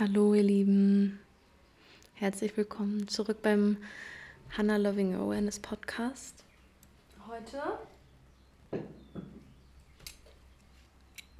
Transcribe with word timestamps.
Hallo 0.00 0.32
ihr 0.32 0.44
Lieben, 0.44 1.18
herzlich 2.14 2.56
willkommen 2.56 3.08
zurück 3.08 3.42
beim 3.42 3.78
Hannah 4.56 4.76
Loving 4.76 5.16
Awareness 5.16 5.58
Podcast. 5.58 6.44
Heute 7.26 7.60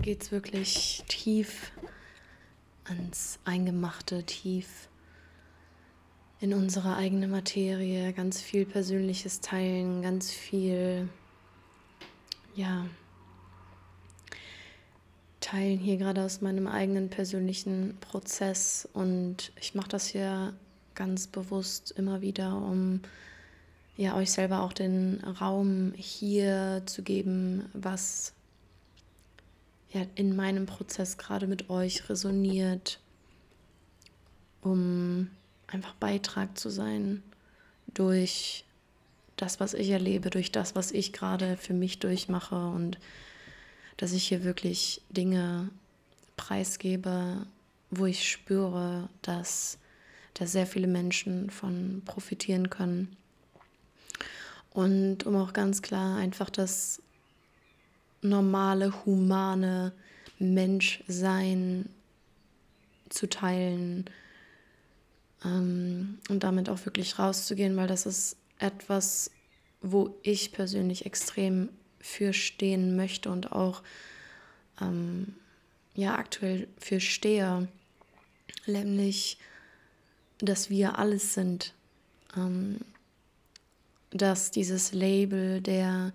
geht 0.01 0.25
es 0.25 0.33
wirklich 0.33 1.05
tief 1.07 1.71
ans 2.83 3.39
Eingemachte, 3.45 4.25
tief 4.25 4.89
in 6.41 6.53
unsere 6.53 6.97
eigene 6.97 7.29
Materie, 7.29 8.13
ganz 8.13 8.43
viel 8.43 8.67
Persönliches 8.67 9.41
teilen, 9.41 10.03
ganz 10.03 10.33
viel, 10.33 11.09
ja, 12.57 12.87
teilen 15.41 15.79
hier 15.79 15.97
gerade 15.97 16.25
aus 16.25 16.41
meinem 16.41 16.67
eigenen 16.67 17.11
persönlichen 17.11 17.97
Prozess 18.01 18.89
und 18.93 19.53
ich 19.61 19.75
mache 19.75 19.89
das 19.89 20.07
hier 20.07 20.55
ganz 20.95 21.27
bewusst 21.27 21.93
immer 21.93 22.21
wieder, 22.21 22.57
um 22.57 23.01
ja 23.97 24.17
euch 24.17 24.33
selber 24.33 24.63
auch 24.63 24.73
den 24.73 25.23
Raum 25.41 25.93
hier 25.97 26.83
zu 26.87 27.03
geben, 27.03 27.67
was 27.73 28.33
ja 29.91 30.03
in 30.17 30.37
meinem 30.37 30.67
Prozess 30.67 31.19
gerade 31.19 31.47
mit 31.47 31.71
euch 31.71 32.09
resoniert, 32.09 33.01
um 34.61 35.31
einfach 35.67 35.95
Beitrag 35.95 36.59
zu 36.59 36.69
sein 36.69 37.23
durch 37.95 38.65
das, 39.37 39.61
was 39.61 39.75
ich 39.75 39.91
erlebe, 39.91 40.31
durch 40.31 40.53
das, 40.53 40.75
was 40.75 40.91
ich 40.91 41.13
gerade 41.13 41.57
für 41.57 41.75
mich 41.75 42.01
durchmache 42.01 42.57
und 42.57 42.99
dass 43.99 44.13
ich 44.13 44.27
hier 44.27 44.45
wirklich 44.45 45.03
Dinge 45.11 45.69
preisgebe, 46.37 47.47
wo 47.91 48.07
ich 48.07 48.31
spüre, 48.31 49.11
dass 49.21 49.79
da 50.35 50.47
sehr 50.47 50.67
viele 50.67 50.87
Menschen 50.87 51.51
von 51.51 52.01
profitieren 52.05 52.71
können. 52.71 53.17
Und 54.71 55.27
um 55.27 55.37
auch 55.37 55.53
ganz 55.53 55.83
klar 55.83 56.17
einfach 56.17 56.49
das 56.49 57.03
normale, 58.23 59.05
humane 59.05 59.93
Menschsein 60.39 61.89
zu 63.09 63.29
teilen 63.29 64.05
ähm, 65.45 66.19
und 66.29 66.45
damit 66.45 66.69
auch 66.69 66.85
wirklich 66.85 67.19
rauszugehen, 67.19 67.77
weil 67.77 67.89
das 67.89 68.07
ist 68.07 68.37
etwas, 68.59 69.33
wo 69.81 70.15
ich 70.23 70.53
persönlich 70.53 71.07
extrem 71.07 71.71
für 72.01 72.33
stehen 72.33 72.97
möchte 72.97 73.31
und 73.31 73.53
auch 73.53 73.83
ähm, 74.81 75.35
ja 75.95 76.17
aktuell 76.17 76.69
für 76.79 77.01
stehe, 77.01 77.69
nämlich, 78.67 79.39
dass 80.39 80.71
wir 80.71 80.99
alles 80.99 81.35
sind, 81.35 81.75
ähm, 82.37 82.79
dass 84.11 84.51
dieses 84.51 84.93
Label 84.93 85.61
der 85.61 86.13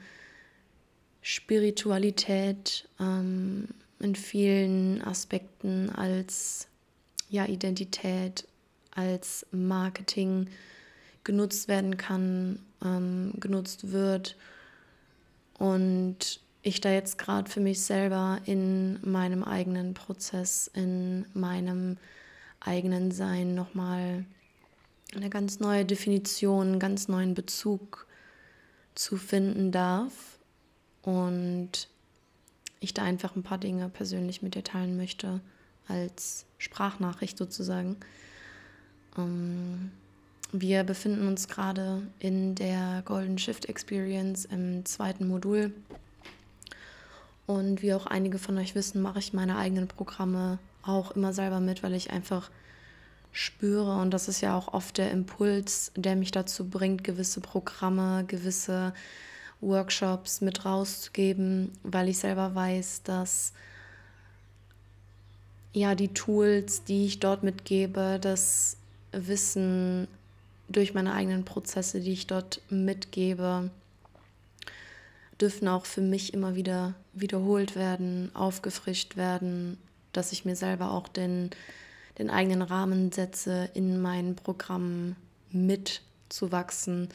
Spiritualität 1.21 2.87
ähm, 2.99 3.67
in 3.99 4.15
vielen 4.15 5.01
Aspekten 5.01 5.89
als 5.89 6.67
ja, 7.29 7.45
Identität, 7.45 8.47
als 8.91 9.45
Marketing 9.51 10.47
genutzt 11.23 11.67
werden 11.67 11.97
kann, 11.97 12.59
ähm, 12.83 13.33
genutzt 13.39 13.91
wird 13.91 14.35
und 15.57 16.39
ich 16.61 16.79
da 16.81 16.91
jetzt 16.91 17.17
gerade 17.17 17.49
für 17.49 17.59
mich 17.59 17.81
selber 17.81 18.39
in 18.45 18.99
meinem 19.09 19.43
eigenen 19.43 19.93
Prozess, 19.93 20.71
in 20.73 21.25
meinem 21.33 21.97
eigenen 22.61 23.11
Sein 23.11 23.53
nochmal 23.53 24.25
eine 25.13 25.29
ganz 25.29 25.59
neue 25.59 25.85
Definition, 25.85 26.67
einen 26.67 26.79
ganz 26.79 27.07
neuen 27.07 27.33
Bezug 27.33 28.07
zu 28.95 29.17
finden 29.17 29.71
darf. 29.71 30.39
Und 31.01 31.89
ich 32.79 32.93
da 32.93 33.03
einfach 33.03 33.35
ein 33.35 33.43
paar 33.43 33.57
Dinge 33.57 33.89
persönlich 33.89 34.41
mit 34.41 34.55
dir 34.55 34.63
teilen 34.63 34.97
möchte, 34.97 35.41
als 35.87 36.45
Sprachnachricht 36.57 37.37
sozusagen. 37.37 37.97
Ähm, 39.17 39.91
wir 40.53 40.83
befinden 40.83 41.27
uns 41.27 41.47
gerade 41.47 42.03
in 42.19 42.53
der 42.53 43.01
Golden 43.05 43.39
Shift 43.39 43.65
Experience 43.65 44.45
im 44.45 44.85
zweiten 44.85 45.27
Modul. 45.27 45.73
Und 47.47 47.81
wie 47.81 47.93
auch 47.93 48.05
einige 48.05 48.37
von 48.37 48.57
euch 48.57 48.75
wissen, 48.75 49.01
mache 49.01 49.19
ich 49.19 49.33
meine 49.33 49.57
eigenen 49.57 49.87
Programme 49.87 50.59
auch 50.83 51.11
immer 51.11 51.33
selber 51.33 51.59
mit, 51.59 51.81
weil 51.81 51.95
ich 51.95 52.11
einfach 52.11 52.51
spüre, 53.31 53.97
und 53.99 54.11
das 54.11 54.27
ist 54.27 54.41
ja 54.41 54.55
auch 54.55 54.73
oft 54.73 54.99
der 54.99 55.09
Impuls, 55.09 55.91
der 55.95 56.15
mich 56.15 56.29
dazu 56.31 56.69
bringt, 56.69 57.03
gewisse 57.03 57.41
Programme, 57.41 58.23
gewisse 58.27 58.93
Workshops 59.59 60.41
mit 60.41 60.65
rauszugeben, 60.65 61.71
weil 61.81 62.09
ich 62.09 62.19
selber 62.19 62.53
weiß, 62.53 63.01
dass 63.03 63.53
ja 65.73 65.95
die 65.95 66.13
Tools, 66.13 66.83
die 66.83 67.07
ich 67.07 67.19
dort 67.19 67.41
mitgebe, 67.41 68.19
das 68.21 68.77
Wissen 69.11 70.07
durch 70.69 70.93
meine 70.93 71.13
eigenen 71.13 71.45
Prozesse, 71.45 71.99
die 71.99 72.13
ich 72.13 72.27
dort 72.27 72.61
mitgebe, 72.69 73.69
dürfen 75.39 75.67
auch 75.67 75.85
für 75.85 76.01
mich 76.01 76.33
immer 76.33 76.55
wieder 76.55 76.93
wiederholt 77.13 77.75
werden, 77.75 78.31
aufgefrischt 78.33 79.17
werden, 79.17 79.77
dass 80.13 80.31
ich 80.31 80.45
mir 80.45 80.55
selber 80.55 80.91
auch 80.91 81.07
den, 81.07 81.49
den 82.17 82.29
eigenen 82.29 82.61
Rahmen 82.61 83.11
setze, 83.11 83.69
in 83.73 84.01
meinen 84.01 84.35
Programmen 84.35 85.15
mitzuwachsen, 85.51 87.09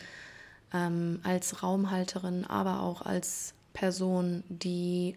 ähm, 0.73 1.21
als 1.23 1.63
Raumhalterin, 1.63 2.45
aber 2.45 2.83
auch 2.83 3.03
als 3.03 3.55
Person, 3.73 4.43
die 4.49 5.17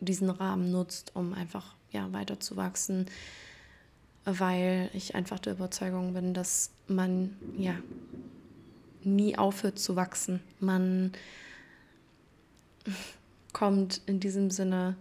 diesen 0.00 0.30
Rahmen 0.30 0.70
nutzt, 0.70 1.12
um 1.14 1.32
einfach 1.32 1.74
ja, 1.90 2.12
weiter 2.12 2.40
zu 2.40 2.56
wachsen, 2.56 3.06
weil 4.24 4.90
ich 4.92 5.14
einfach 5.14 5.38
der 5.38 5.54
Überzeugung 5.54 6.14
bin, 6.14 6.34
dass 6.34 6.70
man 6.86 7.36
ja 7.56 7.74
nie 9.04 9.36
aufhört 9.36 9.78
zu 9.78 9.96
wachsen. 9.96 10.40
Man 10.60 11.12
kommt 13.52 14.00
in 14.06 14.20
diesem 14.20 14.50
Sinne 14.50 14.96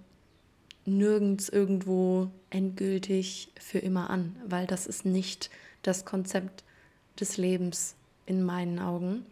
nirgends 0.86 1.50
irgendwo 1.50 2.30
endgültig 2.50 3.50
für 3.60 3.80
immer 3.80 4.10
an, 4.10 4.36
weil 4.48 4.66
das 4.66 4.88
ist 4.88 5.06
nicht 5.06 5.50
das 5.84 6.06
Konzept 6.06 6.64
des 7.20 7.38
Lebens 7.38 7.96
in 8.26 8.44
meinen 8.44 8.80
Augen. 8.80 9.26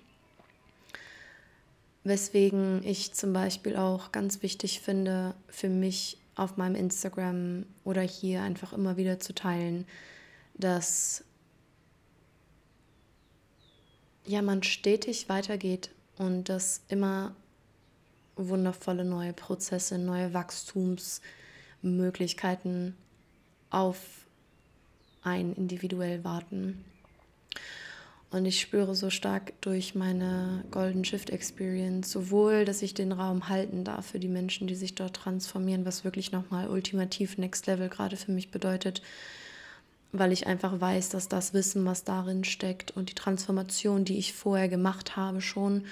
Weswegen 2.03 2.83
ich 2.83 3.13
zum 3.13 3.33
Beispiel 3.33 3.75
auch 3.75 4.11
ganz 4.11 4.41
wichtig 4.41 4.79
finde, 4.79 5.35
für 5.47 5.69
mich 5.69 6.18
auf 6.39 6.57
meinem 6.57 6.75
Instagram 6.75 7.65
oder 7.83 8.01
hier 8.01 8.41
einfach 8.41 8.73
immer 8.73 8.97
wieder 8.97 9.19
zu 9.19 9.33
teilen, 9.33 9.85
dass 10.55 11.23
ja 14.25 14.41
man 14.41 14.63
stetig 14.63 15.29
weitergeht 15.29 15.91
und 16.17 16.49
dass 16.49 16.81
immer 16.87 17.35
wundervolle 18.35 19.05
neue 19.05 19.33
Prozesse, 19.33 19.97
neue 19.97 20.33
Wachstumsmöglichkeiten 20.33 22.95
auf 23.69 23.99
ein 25.21 25.53
individuell 25.53 26.23
warten. 26.23 26.85
Und 28.31 28.45
ich 28.45 28.59
spüre 28.59 28.93
so 28.93 29.09
stark 29.09 29.59
durch 29.61 29.95
meine 29.95 30.63
Golden 30.69 31.03
Shift 31.03 31.31
Experience 31.31 32.11
sowohl, 32.11 32.63
dass 32.63 32.83
ich 32.83 32.93
den 32.93 33.11
Raum 33.11 33.49
halten 33.49 33.83
darf 33.83 34.05
für 34.05 34.19
die 34.19 34.27
Menschen, 34.27 34.67
die 34.67 34.75
sich 34.75 34.93
dort 34.93 35.15
transformieren, 35.15 35.85
was 35.85 36.03
wirklich 36.03 36.31
nochmal 36.31 36.69
ultimativ 36.69 37.39
Next 37.39 37.65
Level 37.65 37.89
gerade 37.89 38.17
für 38.17 38.31
mich 38.31 38.51
bedeutet, 38.51 39.01
weil 40.11 40.31
ich 40.31 40.45
einfach 40.45 40.79
weiß, 40.79 41.09
dass 41.09 41.27
das 41.27 41.55
Wissen, 41.55 41.85
was 41.85 42.03
darin 42.03 42.43
steckt 42.43 42.91
und 42.91 43.09
die 43.09 43.15
Transformation, 43.15 44.05
die 44.05 44.19
ich 44.19 44.33
vorher 44.33 44.69
gemacht 44.69 45.15
habe, 45.15 45.41
schon, 45.41 45.85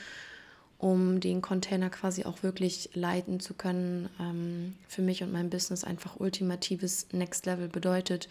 um 0.78 1.20
den 1.20 1.42
Container 1.42 1.90
quasi 1.90 2.24
auch 2.24 2.44
wirklich 2.44 2.92
leiten 2.94 3.40
zu 3.40 3.56
können, 3.56 4.10
ähm, 4.20 4.76
für 4.88 5.02
mich 5.02 5.24
und 5.24 5.32
mein 5.32 5.50
Business 5.50 5.84
einfach 5.84 6.20
ultimatives 6.20 7.08
Next 7.14 7.48
Level 7.48 7.68
bedeutet, 7.68 8.30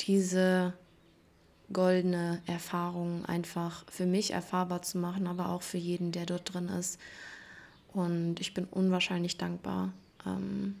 diese 0.00 0.72
goldene 1.72 2.40
Erfahrung 2.46 3.24
einfach 3.24 3.84
für 3.90 4.06
mich 4.06 4.32
erfahrbar 4.32 4.82
zu 4.82 4.98
machen, 4.98 5.26
aber 5.26 5.50
auch 5.50 5.62
für 5.62 5.78
jeden, 5.78 6.12
der 6.12 6.26
dort 6.26 6.52
drin 6.52 6.68
ist. 6.68 6.98
Und 7.92 8.40
ich 8.40 8.54
bin 8.54 8.64
unwahrscheinlich 8.64 9.36
dankbar, 9.36 9.92
ähm, 10.26 10.76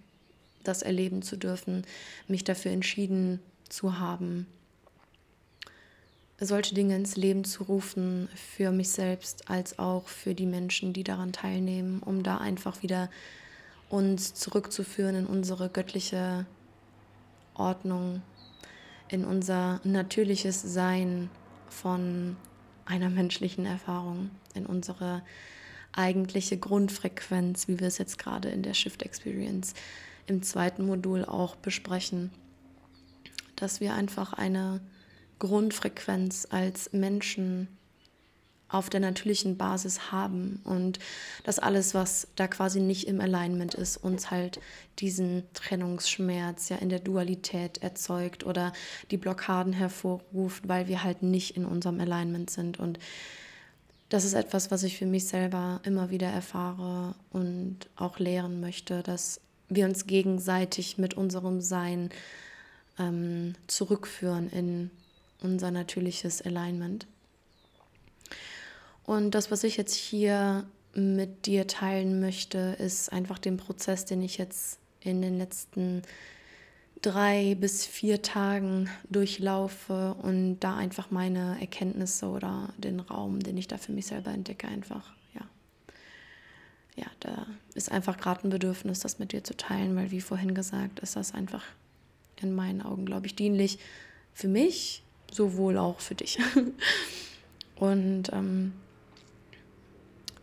das 0.64 0.82
erleben 0.82 1.22
zu 1.22 1.36
dürfen, 1.36 1.84
mich 2.28 2.44
dafür 2.44 2.72
entschieden 2.72 3.40
zu 3.68 3.98
haben, 3.98 4.46
solche 6.40 6.74
Dinge 6.74 6.96
ins 6.96 7.16
Leben 7.16 7.44
zu 7.44 7.64
rufen, 7.64 8.28
für 8.34 8.72
mich 8.72 8.90
selbst 8.90 9.48
als 9.50 9.78
auch 9.78 10.08
für 10.08 10.34
die 10.34 10.46
Menschen, 10.46 10.92
die 10.92 11.04
daran 11.04 11.32
teilnehmen, 11.32 12.00
um 12.00 12.22
da 12.22 12.38
einfach 12.38 12.82
wieder 12.82 13.10
uns 13.88 14.34
zurückzuführen 14.34 15.14
in 15.14 15.26
unsere 15.26 15.68
göttliche 15.68 16.46
Ordnung, 17.54 18.22
in 19.12 19.24
unser 19.24 19.80
natürliches 19.84 20.62
Sein 20.62 21.30
von 21.68 22.36
einer 22.84 23.10
menschlichen 23.10 23.66
Erfahrung, 23.66 24.30
in 24.54 24.66
unsere 24.66 25.22
eigentliche 25.92 26.56
Grundfrequenz, 26.56 27.68
wie 27.68 27.78
wir 27.78 27.86
es 27.86 27.98
jetzt 27.98 28.18
gerade 28.18 28.48
in 28.48 28.62
der 28.62 28.74
Shift 28.74 29.02
Experience 29.02 29.74
im 30.26 30.42
zweiten 30.42 30.86
Modul 30.86 31.24
auch 31.24 31.56
besprechen, 31.56 32.30
dass 33.56 33.80
wir 33.80 33.94
einfach 33.94 34.32
eine 34.32 34.80
Grundfrequenz 35.38 36.46
als 36.50 36.92
Menschen 36.92 37.68
auf 38.72 38.88
der 38.88 39.00
natürlichen 39.00 39.56
Basis 39.58 40.10
haben 40.10 40.60
und 40.64 40.98
dass 41.44 41.58
alles, 41.58 41.94
was 41.94 42.28
da 42.36 42.48
quasi 42.48 42.80
nicht 42.80 43.06
im 43.06 43.20
Alignment 43.20 43.74
ist, 43.74 43.98
uns 43.98 44.30
halt 44.30 44.60
diesen 44.98 45.42
Trennungsschmerz 45.52 46.70
ja 46.70 46.76
in 46.76 46.88
der 46.88 46.98
Dualität 46.98 47.82
erzeugt 47.82 48.44
oder 48.46 48.72
die 49.10 49.18
Blockaden 49.18 49.74
hervorruft, 49.74 50.68
weil 50.68 50.88
wir 50.88 51.04
halt 51.04 51.22
nicht 51.22 51.56
in 51.56 51.66
unserem 51.66 52.00
Alignment 52.00 52.48
sind. 52.48 52.80
Und 52.80 52.98
das 54.08 54.24
ist 54.24 54.34
etwas, 54.34 54.70
was 54.70 54.82
ich 54.82 54.96
für 54.96 55.06
mich 55.06 55.26
selber 55.26 55.80
immer 55.84 56.10
wieder 56.10 56.28
erfahre 56.28 57.14
und 57.30 57.76
auch 57.96 58.18
lehren 58.18 58.60
möchte, 58.60 59.02
dass 59.02 59.40
wir 59.68 59.84
uns 59.84 60.06
gegenseitig 60.06 60.96
mit 60.96 61.14
unserem 61.14 61.60
Sein 61.60 62.10
ähm, 62.98 63.54
zurückführen 63.66 64.50
in 64.50 64.90
unser 65.42 65.70
natürliches 65.70 66.40
Alignment. 66.40 67.06
Und 69.04 69.32
das, 69.32 69.50
was 69.50 69.64
ich 69.64 69.76
jetzt 69.76 69.94
hier 69.94 70.64
mit 70.94 71.46
dir 71.46 71.66
teilen 71.66 72.20
möchte, 72.20 72.76
ist 72.78 73.12
einfach 73.12 73.38
den 73.38 73.56
Prozess, 73.56 74.04
den 74.04 74.22
ich 74.22 74.38
jetzt 74.38 74.78
in 75.00 75.22
den 75.22 75.38
letzten 75.38 76.02
drei 77.00 77.56
bis 77.56 77.84
vier 77.84 78.22
Tagen 78.22 78.88
durchlaufe 79.10 80.14
und 80.22 80.60
da 80.60 80.76
einfach 80.76 81.10
meine 81.10 81.60
Erkenntnisse 81.60 82.28
oder 82.28 82.72
den 82.78 83.00
Raum, 83.00 83.40
den 83.40 83.56
ich 83.56 83.66
da 83.66 83.76
für 83.76 83.92
mich 83.92 84.06
selber 84.06 84.30
entdecke, 84.30 84.68
einfach, 84.68 85.12
ja. 85.34 85.42
Ja, 86.94 87.06
da 87.20 87.46
ist 87.74 87.90
einfach 87.90 88.18
gerade 88.18 88.46
ein 88.46 88.50
Bedürfnis, 88.50 89.00
das 89.00 89.18
mit 89.18 89.32
dir 89.32 89.42
zu 89.42 89.56
teilen, 89.56 89.96
weil 89.96 90.12
wie 90.12 90.20
vorhin 90.20 90.54
gesagt, 90.54 91.00
ist 91.00 91.16
das 91.16 91.34
einfach 91.34 91.64
in 92.40 92.54
meinen 92.54 92.82
Augen, 92.82 93.04
glaube 93.04 93.26
ich, 93.26 93.34
dienlich 93.34 93.78
für 94.32 94.48
mich, 94.48 95.02
sowohl 95.32 95.78
auch 95.78 96.00
für 96.00 96.14
dich. 96.14 96.38
und 97.76 98.32
ähm, 98.32 98.72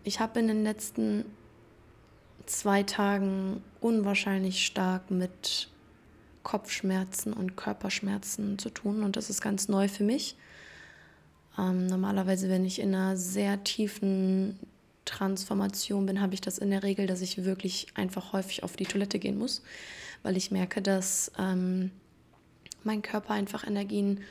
ich 0.04 0.20
habe 0.20 0.40
in 0.40 0.48
den 0.48 0.64
letzten 0.64 1.26
zwei 2.46 2.84
Tagen 2.84 3.64
unwahrscheinlich 3.80 4.66
stark 4.66 5.12
mit 5.12 5.70
Kopfschmerzen 6.44 7.34
und 7.34 7.56
Körperschmerzen 7.56 8.58
zu 8.58 8.70
tun 8.70 9.04
und 9.04 9.16
das 9.16 9.30
ist 9.30 9.42
ganz 9.42 9.68
neu 9.68 9.88
für 9.88 10.04
mich. 10.04 10.36
Ähm, 11.58 11.88
normalerweise, 11.88 12.50
wenn 12.50 12.66
ich 12.66 12.80
in 12.80 12.96
einer 12.96 13.18
sehr 13.18 13.64
tiefen 13.64 14.58
Transformation 15.06 16.06
bin, 16.06 16.22
habe 16.22 16.34
ich 16.34 16.42
das 16.42 16.58
in 16.58 16.70
der 16.70 16.84
Regel, 16.84 17.08
dass 17.08 17.22
ich 17.22 17.44
wirklich 17.44 17.88
einfach 17.96 18.34
häufig 18.34 18.64
auf 18.64 18.76
die 18.76 18.86
Toilette 18.86 19.20
gehen 19.20 19.38
muss, 19.38 19.62
weil 20.24 20.38
ich 20.38 20.52
merke, 20.52 20.82
dass 20.82 21.32
ähm, 21.38 21.92
mein 22.84 23.02
Körper 23.02 23.34
einfach 23.34 23.66
Energien 23.66 24.22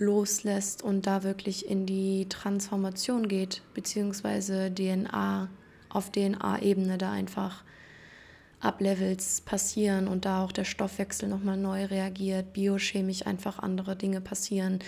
loslässt 0.00 0.82
und 0.82 1.06
da 1.06 1.22
wirklich 1.22 1.68
in 1.68 1.86
die 1.86 2.26
Transformation 2.28 3.28
geht, 3.28 3.62
beziehungsweise 3.74 4.74
DNA 4.74 5.48
auf 5.88 6.10
DNA-Ebene 6.10 6.98
da 6.98 7.12
einfach 7.12 7.62
Uplevels 8.62 9.40
passieren 9.42 10.08
und 10.08 10.24
da 10.24 10.44
auch 10.44 10.52
der 10.52 10.64
Stoffwechsel 10.64 11.28
nochmal 11.28 11.56
neu 11.56 11.84
reagiert, 11.84 12.52
biochemisch 12.52 13.26
einfach 13.26 13.58
andere 13.58 13.96
Dinge 13.96 14.20
passieren, 14.20 14.80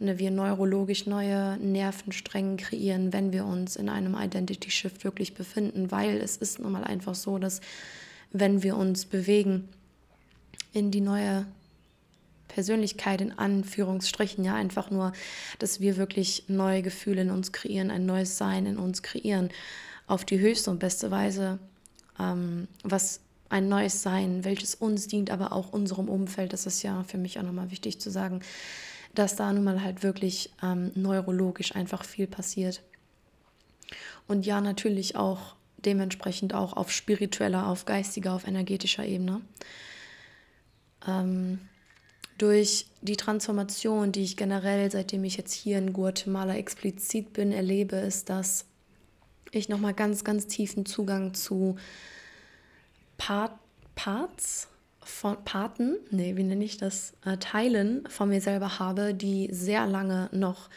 und 0.00 0.18
wir 0.18 0.30
neurologisch 0.30 1.06
neue 1.06 1.56
Nervenstränge 1.58 2.56
kreieren, 2.56 3.12
wenn 3.12 3.32
wir 3.32 3.44
uns 3.44 3.76
in 3.76 3.88
einem 3.88 4.16
Identity 4.16 4.70
Shift 4.70 5.04
wirklich 5.04 5.34
befinden, 5.34 5.90
weil 5.90 6.16
es 6.18 6.36
ist 6.36 6.58
nun 6.58 6.72
mal 6.72 6.84
einfach 6.84 7.14
so, 7.14 7.38
dass 7.38 7.60
wenn 8.32 8.62
wir 8.62 8.76
uns 8.76 9.04
bewegen 9.04 9.68
in 10.72 10.90
die 10.90 11.00
neue 11.00 11.46
Persönlichkeit 12.54 13.20
in 13.20 13.36
Anführungsstrichen, 13.36 14.44
ja, 14.44 14.54
einfach 14.54 14.88
nur, 14.88 15.12
dass 15.58 15.80
wir 15.80 15.96
wirklich 15.96 16.44
neue 16.46 16.82
Gefühle 16.82 17.22
in 17.22 17.32
uns 17.32 17.50
kreieren, 17.50 17.90
ein 17.90 18.06
neues 18.06 18.38
Sein 18.38 18.64
in 18.64 18.78
uns 18.78 19.02
kreieren, 19.02 19.50
auf 20.06 20.24
die 20.24 20.38
höchste 20.38 20.70
und 20.70 20.78
beste 20.78 21.10
Weise, 21.10 21.58
ähm, 22.20 22.68
was 22.84 23.20
ein 23.48 23.68
neues 23.68 24.02
Sein, 24.02 24.44
welches 24.44 24.76
uns 24.76 25.08
dient, 25.08 25.32
aber 25.32 25.52
auch 25.52 25.72
unserem 25.72 26.08
Umfeld, 26.08 26.52
das 26.52 26.64
ist 26.64 26.84
ja 26.84 27.02
für 27.02 27.18
mich 27.18 27.40
auch 27.40 27.42
nochmal 27.42 27.72
wichtig 27.72 28.00
zu 28.00 28.08
sagen, 28.08 28.40
dass 29.16 29.34
da 29.34 29.52
nun 29.52 29.64
mal 29.64 29.82
halt 29.82 30.04
wirklich 30.04 30.52
ähm, 30.62 30.92
neurologisch 30.94 31.74
einfach 31.74 32.04
viel 32.04 32.28
passiert. 32.28 32.82
Und 34.28 34.46
ja, 34.46 34.60
natürlich 34.60 35.16
auch 35.16 35.56
dementsprechend 35.78 36.54
auch 36.54 36.72
auf 36.74 36.92
spiritueller, 36.92 37.66
auf 37.66 37.84
geistiger, 37.84 38.32
auf 38.32 38.46
energetischer 38.46 39.04
Ebene. 39.04 39.40
Ähm, 41.06 41.58
durch 42.38 42.86
die 43.00 43.16
Transformation, 43.16 44.12
die 44.12 44.22
ich 44.22 44.36
generell, 44.36 44.90
seitdem 44.90 45.24
ich 45.24 45.36
jetzt 45.36 45.52
hier 45.52 45.78
in 45.78 45.92
Guatemala 45.92 46.56
explizit 46.56 47.32
bin, 47.32 47.52
erlebe, 47.52 47.96
ist, 47.96 48.30
dass 48.30 48.64
ich 49.50 49.68
nochmal 49.68 49.94
ganz, 49.94 50.24
ganz 50.24 50.46
tiefen 50.46 50.86
Zugang 50.86 51.34
zu 51.34 51.76
Part, 53.16 53.52
Parts 53.94 54.68
von 55.00 55.36
Paten, 55.44 55.96
nee, 56.10 56.34
wie 56.36 56.42
nenne 56.42 56.64
ich 56.64 56.76
das, 56.76 57.12
äh, 57.24 57.36
Teilen 57.36 58.08
von 58.08 58.30
mir 58.30 58.40
selber 58.40 58.78
habe, 58.78 59.14
die 59.14 59.48
sehr 59.52 59.86
lange 59.86 60.28
noch 60.32 60.70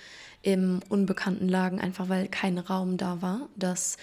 im 0.43 0.81
Unbekannten 0.89 1.49
lagen, 1.49 1.79
einfach 1.79 2.09
weil 2.09 2.27
kein 2.27 2.57
Raum 2.57 2.97
da 2.97 3.21
war, 3.21 3.49
dass 3.55 3.97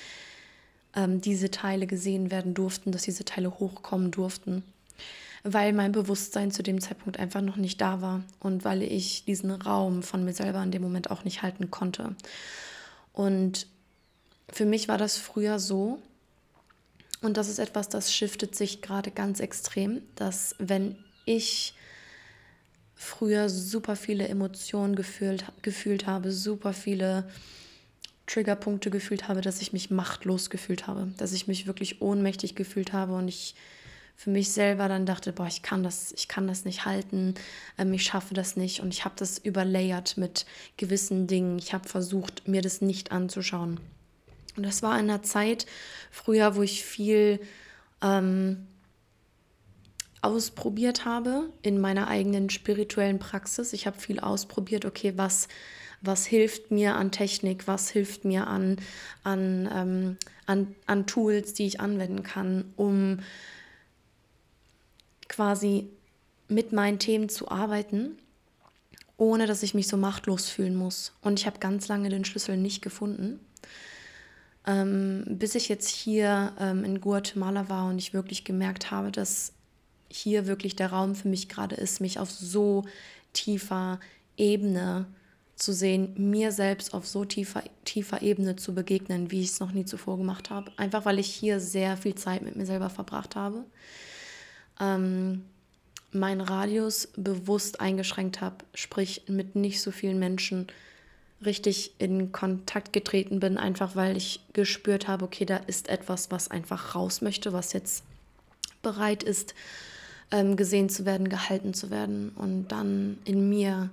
ähm, 0.96 1.20
diese 1.20 1.50
Teile 1.50 1.86
gesehen 1.86 2.30
werden 2.30 2.54
durften, 2.54 2.90
dass 2.90 3.02
diese 3.02 3.24
Teile 3.24 3.58
hochkommen 3.58 4.10
durften 4.10 4.64
weil 5.44 5.74
mein 5.74 5.92
Bewusstsein 5.92 6.50
zu 6.50 6.62
dem 6.62 6.80
Zeitpunkt 6.80 7.18
einfach 7.18 7.42
noch 7.42 7.56
nicht 7.56 7.80
da 7.80 8.00
war 8.00 8.22
und 8.40 8.64
weil 8.64 8.82
ich 8.82 9.24
diesen 9.26 9.50
Raum 9.50 10.02
von 10.02 10.24
mir 10.24 10.32
selber 10.32 10.62
in 10.62 10.70
dem 10.70 10.82
Moment 10.82 11.10
auch 11.10 11.24
nicht 11.24 11.42
halten 11.42 11.70
konnte. 11.70 12.16
Und 13.12 13.66
für 14.50 14.64
mich 14.64 14.88
war 14.88 14.96
das 14.96 15.18
früher 15.18 15.58
so, 15.58 16.00
und 17.20 17.36
das 17.36 17.48
ist 17.48 17.58
etwas, 17.58 17.88
das 17.88 18.12
shiftet 18.12 18.54
sich 18.56 18.82
gerade 18.82 19.10
ganz 19.10 19.40
extrem, 19.40 20.02
dass 20.16 20.54
wenn 20.58 20.96
ich 21.26 21.74
früher 22.94 23.48
super 23.50 23.96
viele 23.96 24.28
Emotionen 24.28 24.96
gefühlt, 24.96 25.44
gefühlt 25.62 26.06
habe, 26.06 26.32
super 26.32 26.72
viele 26.72 27.28
Triggerpunkte 28.26 28.90
gefühlt 28.90 29.28
habe, 29.28 29.42
dass 29.42 29.60
ich 29.60 29.74
mich 29.74 29.90
machtlos 29.90 30.48
gefühlt 30.48 30.86
habe, 30.86 31.12
dass 31.18 31.32
ich 31.32 31.46
mich 31.46 31.66
wirklich 31.66 32.00
ohnmächtig 32.00 32.54
gefühlt 32.54 32.94
habe 32.94 33.14
und 33.14 33.28
ich 33.28 33.54
für 34.16 34.30
mich 34.30 34.52
selber 34.52 34.88
dann 34.88 35.06
dachte, 35.06 35.32
boah, 35.32 35.46
ich 35.46 35.62
kann 35.62 35.82
das, 35.82 36.12
ich 36.12 36.28
kann 36.28 36.46
das 36.46 36.64
nicht 36.64 36.84
halten, 36.84 37.34
ähm, 37.78 37.92
ich 37.92 38.04
schaffe 38.04 38.34
das 38.34 38.56
nicht 38.56 38.80
und 38.80 38.94
ich 38.94 39.04
habe 39.04 39.14
das 39.18 39.38
überlayert 39.38 40.16
mit 40.16 40.46
gewissen 40.76 41.26
Dingen. 41.26 41.58
Ich 41.58 41.72
habe 41.72 41.88
versucht, 41.88 42.48
mir 42.48 42.62
das 42.62 42.80
nicht 42.80 43.12
anzuschauen. 43.12 43.80
Und 44.56 44.64
das 44.64 44.82
war 44.82 44.98
in 44.98 45.10
einer 45.10 45.22
Zeit 45.22 45.66
früher, 46.10 46.54
wo 46.56 46.62
ich 46.62 46.84
viel 46.84 47.40
ähm, 48.00 48.66
ausprobiert 50.22 51.04
habe 51.04 51.50
in 51.62 51.80
meiner 51.80 52.08
eigenen 52.08 52.50
spirituellen 52.50 53.18
Praxis. 53.18 53.72
Ich 53.72 53.86
habe 53.86 53.98
viel 53.98 54.20
ausprobiert, 54.20 54.84
okay, 54.84 55.12
was, 55.16 55.48
was 56.00 56.24
hilft 56.24 56.70
mir 56.70 56.94
an 56.94 57.10
Technik, 57.10 57.66
was 57.66 57.90
hilft 57.90 58.24
mir 58.24 58.46
an, 58.46 58.76
an, 59.22 59.68
ähm, 59.74 60.16
an, 60.46 60.74
an 60.86 61.06
Tools, 61.06 61.52
die 61.52 61.66
ich 61.66 61.80
anwenden 61.80 62.22
kann, 62.22 62.72
um 62.76 63.18
quasi 65.28 65.88
mit 66.48 66.72
meinen 66.72 66.98
Themen 66.98 67.28
zu 67.28 67.50
arbeiten, 67.50 68.18
ohne 69.16 69.46
dass 69.46 69.62
ich 69.62 69.74
mich 69.74 69.88
so 69.88 69.96
machtlos 69.96 70.48
fühlen 70.48 70.74
muss. 70.74 71.12
Und 71.22 71.38
ich 71.38 71.46
habe 71.46 71.58
ganz 71.58 71.88
lange 71.88 72.08
den 72.08 72.24
Schlüssel 72.24 72.56
nicht 72.56 72.82
gefunden, 72.82 73.40
ähm, 74.66 75.24
bis 75.28 75.54
ich 75.54 75.68
jetzt 75.68 75.88
hier 75.88 76.52
ähm, 76.58 76.84
in 76.84 77.00
Guatemala 77.00 77.68
war 77.68 77.88
und 77.88 77.98
ich 77.98 78.12
wirklich 78.12 78.44
gemerkt 78.44 78.90
habe, 78.90 79.12
dass 79.12 79.52
hier 80.08 80.46
wirklich 80.46 80.76
der 80.76 80.90
Raum 80.90 81.14
für 81.14 81.28
mich 81.28 81.48
gerade 81.48 81.74
ist, 81.74 82.00
mich 82.00 82.18
auf 82.18 82.30
so 82.30 82.84
tiefer 83.32 84.00
Ebene 84.36 85.06
zu 85.56 85.72
sehen, 85.72 86.14
mir 86.16 86.50
selbst 86.50 86.94
auf 86.94 87.06
so 87.06 87.24
tiefer, 87.24 87.62
tiefer 87.84 88.22
Ebene 88.22 88.56
zu 88.56 88.74
begegnen, 88.74 89.30
wie 89.30 89.42
ich 89.42 89.50
es 89.50 89.60
noch 89.60 89.72
nie 89.72 89.84
zuvor 89.84 90.18
gemacht 90.18 90.50
habe. 90.50 90.72
Einfach 90.76 91.04
weil 91.04 91.18
ich 91.18 91.28
hier 91.28 91.60
sehr 91.60 91.96
viel 91.96 92.16
Zeit 92.16 92.42
mit 92.42 92.56
mir 92.56 92.66
selber 92.66 92.90
verbracht 92.90 93.36
habe 93.36 93.64
ähm, 94.80 95.44
meinen 96.12 96.40
Radius 96.40 97.08
bewusst 97.16 97.80
eingeschränkt 97.80 98.40
habe, 98.40 98.64
sprich 98.74 99.22
mit 99.28 99.56
nicht 99.56 99.80
so 99.80 99.90
vielen 99.90 100.18
Menschen 100.18 100.68
richtig 101.44 101.92
in 101.98 102.32
Kontakt 102.32 102.92
getreten 102.92 103.40
bin, 103.40 103.58
einfach 103.58 103.96
weil 103.96 104.16
ich 104.16 104.40
gespürt 104.52 105.08
habe, 105.08 105.24
okay, 105.24 105.44
da 105.44 105.56
ist 105.56 105.88
etwas, 105.88 106.30
was 106.30 106.50
einfach 106.50 106.94
raus 106.94 107.20
möchte, 107.20 107.52
was 107.52 107.72
jetzt 107.72 108.04
bereit 108.82 109.22
ist, 109.22 109.54
ähm, 110.30 110.56
gesehen 110.56 110.88
zu 110.88 111.04
werden, 111.04 111.28
gehalten 111.28 111.74
zu 111.74 111.90
werden 111.90 112.30
und 112.30 112.68
dann 112.68 113.18
in 113.24 113.48
mir 113.48 113.90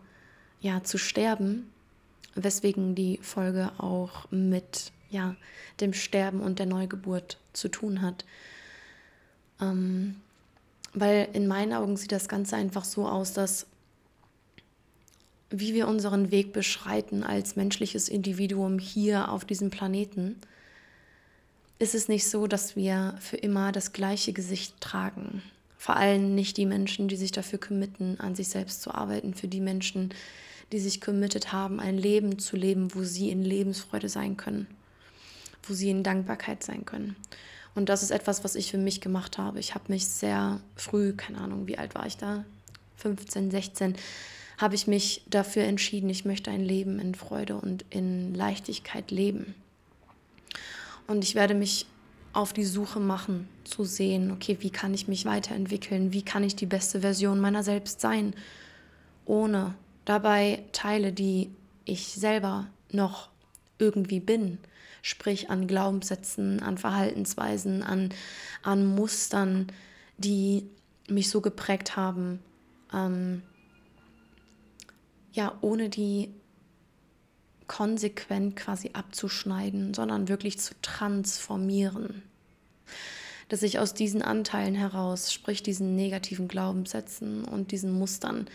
ja 0.62 0.84
zu 0.84 0.98
sterben, 0.98 1.70
weswegen 2.36 2.96
die 2.96 3.20
Folge 3.22 3.72
auch 3.78 4.30
mit 4.32 4.92
ja 5.10 5.36
dem 5.80 5.94
Sterben 5.94 6.40
und 6.40 6.60
der 6.60 6.68
Neugeburt 6.68 7.38
zu 7.54 7.68
tun 7.68 8.02
hat. 8.02 8.26
Ähm, 9.60 10.16
weil 10.94 11.30
in 11.34 11.48
meinen 11.48 11.74
Augen 11.74 11.98
sieht 11.98 12.12
das 12.12 12.28
Ganze 12.28 12.56
einfach 12.56 12.86
so 12.86 13.08
aus, 13.08 13.34
dass 13.34 13.68
wie 15.52 15.74
wir 15.74 15.88
unseren 15.88 16.32
Weg 16.32 16.54
beschreiten 16.54 17.24
als 17.24 17.58
menschliches 17.58 18.08
Individuum 18.08 18.80
hier 18.80 19.30
auf 19.30 19.44
diesem 19.44 19.70
Planeten, 19.70 20.38
ist 21.78 21.94
es 21.94 22.08
nicht 22.08 22.30
so, 22.30 22.48
dass 22.48 22.76
wir 22.76 23.16
für 23.20 23.38
immer 23.38 23.72
das 23.72 23.92
gleiche 23.92 24.34
Gesicht 24.34 24.80
tragen. 24.80 25.42
Vor 25.78 25.98
allem 25.98 26.36
nicht 26.36 26.58
die 26.58 26.66
Menschen, 26.66 27.08
die 27.08 27.18
sich 27.18 27.32
dafür 27.32 27.60
committen, 27.60 28.20
an 28.20 28.36
sich 28.36 28.50
selbst 28.50 28.82
zu 28.82 28.94
arbeiten, 28.94 29.34
für 29.34 29.48
die 29.48 29.60
Menschen, 29.60 30.14
die 30.72 30.80
sich 30.80 31.02
committed 31.02 31.52
haben, 31.52 31.80
ein 31.80 31.98
Leben 31.98 32.40
zu 32.40 32.56
leben, 32.56 32.94
wo 32.94 33.04
sie 33.04 33.30
in 33.30 33.44
Lebensfreude 33.44 34.08
sein 34.08 34.38
können, 34.38 34.68
wo 35.64 35.74
sie 35.74 35.90
in 35.90 36.04
Dankbarkeit 36.04 36.64
sein 36.64 36.86
können. 36.86 37.16
Und 37.74 37.90
das 37.90 38.04
ist 38.04 38.12
etwas, 38.12 38.44
was 38.44 38.56
ich 38.56 38.72
für 38.72 38.78
mich 38.78 39.02
gemacht 39.02 39.38
habe. 39.38 39.60
Ich 39.60 39.74
habe 39.76 39.86
mich 39.88 40.08
sehr 40.08 40.60
früh, 40.76 41.14
keine 41.14 41.40
Ahnung, 41.40 41.68
wie 41.68 41.78
alt 41.78 41.96
war 41.96 42.06
ich 42.06 42.18
da? 42.18 42.44
15, 42.98 43.50
16, 43.52 43.96
habe 44.58 44.76
ich 44.76 44.88
mich 44.88 45.24
dafür 45.30 45.64
entschieden, 45.64 46.10
ich 46.10 46.26
möchte 46.26 46.52
ein 46.52 46.64
Leben 46.64 47.00
in 47.00 47.16
Freude 47.16 47.56
und 47.56 47.86
in 47.90 48.36
Leichtigkeit 48.36 49.10
leben. 49.10 49.56
Und 51.08 51.24
ich 51.24 51.34
werde 51.34 51.56
mich 51.56 51.88
auf 52.34 52.54
die 52.54 52.66
Suche 52.66 53.00
machen, 53.00 53.50
zu 53.64 53.84
sehen, 53.84 54.32
okay, 54.32 54.58
wie 54.62 54.70
kann 54.70 54.94
ich 54.94 55.08
mich 55.08 55.26
weiterentwickeln, 55.26 56.14
wie 56.14 56.22
kann 56.22 56.44
ich 56.44 56.56
die 56.56 56.66
beste 56.66 57.02
Version 57.02 57.40
meiner 57.40 57.64
selbst 57.64 58.02
sein, 58.02 58.34
ohne 59.26 59.76
dabei 60.06 60.64
Teile, 60.72 61.12
die 61.12 61.50
ich 61.86 62.08
selber 62.08 62.68
noch 62.92 63.30
irgendwie 63.80 64.20
bin, 64.20 64.60
sprich 65.02 65.50
an 65.50 65.68
Glaubenssätzen, 65.68 66.62
an 66.62 66.78
Verhaltensweisen, 66.78 67.84
an, 67.84 68.10
an 68.64 68.86
Mustern, 68.86 69.68
die 70.18 70.70
mich 71.08 71.30
so 71.30 71.42
geprägt 71.42 71.96
haben, 71.96 72.40
ähm, 72.94 73.42
ja, 75.34 75.58
ohne 75.62 75.90
die 75.90 76.34
konsequent 77.68 78.58
quasi 78.58 78.92
abzuschneiden, 78.94 79.94
sondern 79.94 80.28
wirklich 80.28 80.60
zu 80.60 80.74
transformieren. 80.82 82.22
Dass 83.48 83.64
ich 83.64 83.80
aus 83.80 83.94
diesen 83.94 84.22
Anteilen 84.22 84.76
heraus, 84.76 85.32
sprich 85.32 85.64
diesen 85.64 85.96
negativen 85.96 86.48
Glaubenssätzen 86.48 87.46
und 87.46 87.72
diesen 87.72 87.92
Mustern, 87.92 88.48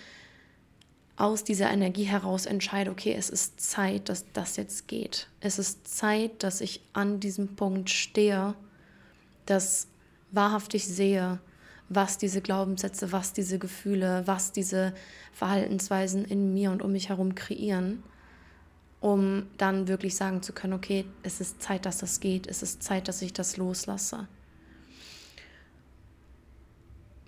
aus 1.17 1.45
dieser 1.45 1.71
Energie 1.71 2.05
heraus 2.05 2.47
entscheide, 2.47 2.91
okay, 2.91 3.15
es 3.17 3.31
ist 3.31 3.61
Zeit, 3.61 4.09
dass 4.09 4.31
das 4.33 4.57
jetzt 4.57 4.87
geht. 4.87 5.29
Es 5.41 5.59
ist 5.59 5.89
Zeit, 5.89 6.43
dass 6.43 6.61
ich 6.61 6.83
an 6.93 7.21
diesem 7.21 7.57
Punkt 7.57 7.91
stehe, 7.91 8.55
dass 9.47 9.89
wahrhaftig 10.31 10.87
sehe, 10.87 11.39
was 11.89 12.19
diese 12.19 12.41
Glaubenssätze, 12.41 13.13
was 13.13 13.33
diese 13.33 13.59
Gefühle, 13.59 14.23
was 14.27 14.53
diese 14.53 14.93
Verhaltensweisen 15.33 16.25
in 16.25 16.53
mir 16.53 16.71
und 16.71 16.83
um 16.83 16.93
mich 16.93 17.09
herum 17.09 17.35
kreieren 17.35 18.03
um 19.01 19.47
dann 19.59 19.89
wirklich 19.89 20.17
sagen 20.17 20.43
zu 20.43 20.53
können, 20.53 20.73
okay, 20.73 21.05
es 21.23 21.41
ist 21.41 21.63
Zeit, 21.63 21.87
dass 21.87 21.99
das 21.99 22.21
geht, 22.21 22.47
es 22.47 22.63
ist 22.63 22.83
Zeit, 22.83 23.09
dass 23.09 23.23
ich 23.23 23.33
das 23.33 23.57
loslasse. 23.57 24.27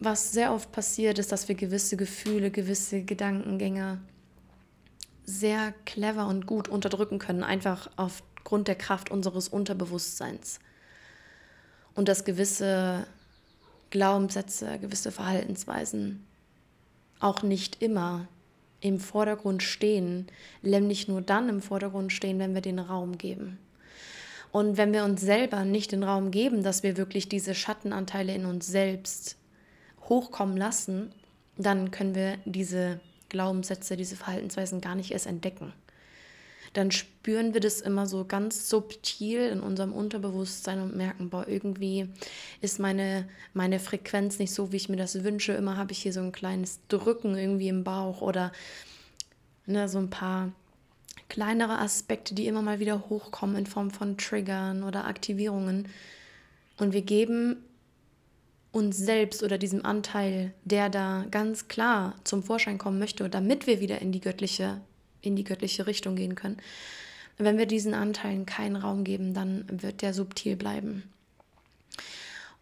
Was 0.00 0.32
sehr 0.32 0.52
oft 0.52 0.70
passiert, 0.70 1.18
ist, 1.18 1.32
dass 1.32 1.48
wir 1.48 1.56
gewisse 1.56 1.96
Gefühle, 1.96 2.50
gewisse 2.50 3.02
Gedankengänge 3.02 4.00
sehr 5.24 5.74
clever 5.84 6.26
und 6.28 6.46
gut 6.46 6.68
unterdrücken 6.68 7.18
können, 7.18 7.42
einfach 7.42 7.90
aufgrund 7.96 8.68
der 8.68 8.76
Kraft 8.76 9.10
unseres 9.10 9.48
Unterbewusstseins. 9.48 10.60
Und 11.94 12.08
dass 12.08 12.24
gewisse 12.24 13.06
Glaubenssätze, 13.90 14.78
gewisse 14.78 15.10
Verhaltensweisen 15.10 16.24
auch 17.18 17.42
nicht 17.42 17.82
immer 17.82 18.28
im 18.80 19.00
Vordergrund 19.00 19.64
stehen, 19.64 20.28
nämlich 20.62 21.08
nur 21.08 21.20
dann 21.20 21.48
im 21.48 21.60
Vordergrund 21.60 22.12
stehen, 22.12 22.38
wenn 22.38 22.54
wir 22.54 22.60
den 22.60 22.78
Raum 22.78 23.18
geben. 23.18 23.58
Und 24.52 24.76
wenn 24.76 24.92
wir 24.92 25.04
uns 25.04 25.20
selber 25.20 25.64
nicht 25.64 25.92
den 25.92 26.04
Raum 26.04 26.30
geben, 26.30 26.62
dass 26.62 26.82
wir 26.82 26.96
wirklich 26.96 27.28
diese 27.28 27.54
Schattenanteile 27.54 28.34
in 28.34 28.46
uns 28.46 28.66
selbst 28.66 29.36
hochkommen 30.08 30.56
lassen, 30.56 31.12
dann 31.56 31.90
können 31.90 32.14
wir 32.14 32.38
diese 32.44 33.00
Glaubenssätze, 33.28 33.96
diese 33.96 34.16
Verhaltensweisen 34.16 34.80
gar 34.80 34.94
nicht 34.94 35.10
erst 35.10 35.26
entdecken 35.26 35.72
dann 36.72 36.90
spüren 36.90 37.54
wir 37.54 37.60
das 37.60 37.80
immer 37.80 38.06
so 38.06 38.24
ganz 38.24 38.68
subtil 38.68 39.40
in 39.40 39.60
unserem 39.60 39.92
Unterbewusstsein 39.92 40.80
und 40.80 40.96
merken, 40.96 41.30
boah, 41.30 41.46
irgendwie 41.48 42.08
ist 42.60 42.78
meine, 42.78 43.28
meine 43.54 43.80
Frequenz 43.80 44.38
nicht 44.38 44.52
so, 44.52 44.72
wie 44.72 44.76
ich 44.76 44.88
mir 44.88 44.96
das 44.96 45.24
wünsche. 45.24 45.52
Immer 45.52 45.76
habe 45.76 45.92
ich 45.92 45.98
hier 45.98 46.12
so 46.12 46.20
ein 46.20 46.32
kleines 46.32 46.80
Drücken 46.88 47.36
irgendwie 47.36 47.68
im 47.68 47.84
Bauch 47.84 48.20
oder 48.20 48.52
ne, 49.66 49.88
so 49.88 49.98
ein 49.98 50.10
paar 50.10 50.52
kleinere 51.28 51.78
Aspekte, 51.78 52.34
die 52.34 52.46
immer 52.46 52.62
mal 52.62 52.80
wieder 52.80 53.08
hochkommen 53.08 53.56
in 53.56 53.66
Form 53.66 53.90
von 53.90 54.16
Triggern 54.16 54.82
oder 54.82 55.06
Aktivierungen. 55.06 55.88
Und 56.78 56.92
wir 56.92 57.02
geben 57.02 57.56
uns 58.72 58.96
selbst 58.96 59.42
oder 59.42 59.58
diesem 59.58 59.84
Anteil, 59.84 60.52
der 60.64 60.90
da 60.90 61.25
ganz 61.30 61.68
klar 61.68 62.14
zum 62.25 62.42
Vorschein 62.42 62.78
kommen 62.78 62.98
möchte, 62.98 63.28
damit 63.28 63.66
wir 63.66 63.80
wieder 63.80 64.00
in 64.00 64.12
die 64.12 64.20
göttliche 64.20 64.80
in 65.20 65.37
die 65.37 65.44
göttliche 65.44 65.87
Richtung 65.87 66.16
gehen 66.16 66.34
können. 66.34 66.58
Wenn 67.38 67.58
wir 67.58 67.66
diesen 67.66 67.94
Anteilen 67.94 68.46
keinen 68.46 68.76
Raum 68.76 69.04
geben, 69.04 69.34
dann 69.34 69.64
wird 69.68 70.02
der 70.02 70.14
subtil 70.14 70.56
bleiben. 70.56 71.04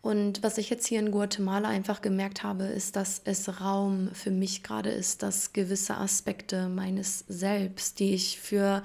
Und 0.03 0.43
was 0.43 0.59
ich 0.59 0.71
jetzt 0.71 0.87
hier 0.87 1.01
in 1.01 1.11
Guatemala 1.11 1.69
einfach 1.69 2.01
gemerkt 2.01 2.43
habe, 2.43 2.65
ist, 2.65 2.95
dass 2.95 3.21
es 3.25 3.61
Raum 3.61 4.11
für 4.13 4.31
mich 4.31 4.63
gerade 4.63 4.91
ist, 4.91 5.23
dass 5.23 5.53
gewisse 5.53 5.97
Aspekte 5.97 6.69
meines 6.69 7.25
Selbst, 7.27 7.99
die 7.99 8.15
ich 8.15 8.39
für 8.39 8.83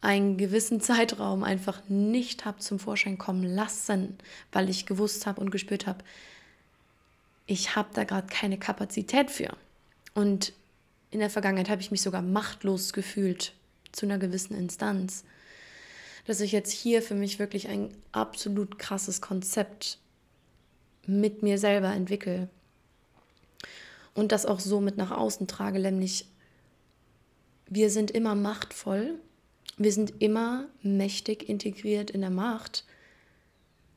einen 0.00 0.38
gewissen 0.38 0.80
Zeitraum 0.80 1.42
einfach 1.42 1.82
nicht 1.88 2.46
habe 2.46 2.58
zum 2.58 2.78
Vorschein 2.78 3.18
kommen 3.18 3.44
lassen, 3.44 4.16
weil 4.52 4.70
ich 4.70 4.86
gewusst 4.86 5.26
habe 5.26 5.40
und 5.40 5.50
gespürt 5.50 5.86
habe, 5.86 6.04
ich 7.50 7.74
habe 7.74 7.88
da 7.94 8.04
gerade 8.04 8.28
keine 8.28 8.58
Kapazität 8.58 9.28
für. 9.28 9.56
Und 10.14 10.52
in 11.10 11.18
der 11.18 11.30
Vergangenheit 11.30 11.68
habe 11.68 11.82
ich 11.82 11.90
mich 11.90 12.00
sogar 12.00 12.22
machtlos 12.22 12.92
gefühlt 12.92 13.54
zu 13.90 14.06
einer 14.06 14.18
gewissen 14.18 14.56
Instanz. 14.56 15.24
Dass 16.28 16.40
ich 16.40 16.52
jetzt 16.52 16.70
hier 16.70 17.02
für 17.02 17.16
mich 17.16 17.40
wirklich 17.40 17.66
ein 17.66 17.92
absolut 18.12 18.78
krasses 18.78 19.20
Konzept 19.20 19.98
mit 21.06 21.42
mir 21.42 21.58
selber 21.58 21.92
entwickle 21.92 22.48
und 24.14 24.30
das 24.30 24.46
auch 24.46 24.60
so 24.60 24.80
mit 24.80 24.96
nach 24.96 25.10
außen 25.10 25.48
trage, 25.48 25.80
nämlich 25.80 26.26
wir 27.66 27.90
sind 27.90 28.12
immer 28.12 28.36
machtvoll, 28.36 29.18
wir 29.76 29.92
sind 29.92 30.22
immer 30.22 30.68
mächtig 30.82 31.48
integriert 31.48 32.12
in 32.12 32.20
der 32.20 32.30
Macht, 32.30 32.84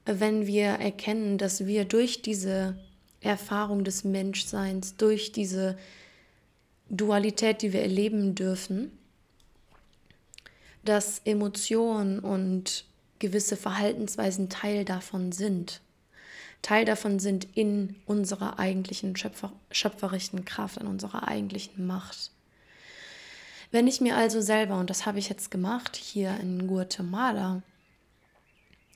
wenn 0.06 0.48
wir 0.48 0.70
erkennen, 0.70 1.38
dass 1.38 1.68
wir 1.68 1.86
durch 1.86 2.24
diese 2.24 2.80
Erfahrung 3.24 3.84
des 3.84 4.04
Menschseins, 4.04 4.96
durch 4.96 5.32
diese 5.32 5.78
Dualität, 6.90 7.62
die 7.62 7.74
wir 7.74 7.82
erleben 7.82 8.36
dürfen, 8.36 8.92
dass 10.84 11.20
Emotionen 11.26 12.20
und 12.20 12.86
gewisse 13.20 13.56
Verhaltensweisen 13.56 14.50
Teil 14.50 14.84
davon 14.86 15.32
sind. 15.32 15.82
Teil 16.62 16.86
davon 16.86 17.20
sind 17.20 17.48
in 17.56 17.96
unserer 18.06 18.60
eigentlichen 18.60 19.16
Schöpfer, 19.16 19.52
schöpferischen 19.72 20.46
Kraft, 20.46 20.78
in 20.78 20.88
unserer 20.88 21.28
eigentlichen 21.28 21.86
Macht. 21.88 22.32
Wenn 23.72 23.88
ich 23.88 24.02
mir 24.02 24.16
also 24.16 24.40
selber, 24.40 24.78
und 24.78 24.90
das 24.90 25.06
habe 25.06 25.20
ich 25.20 25.30
jetzt 25.30 25.52
gemacht 25.52 25.96
hier 25.96 26.38
in 26.40 26.68
Guatemala, 26.68 27.64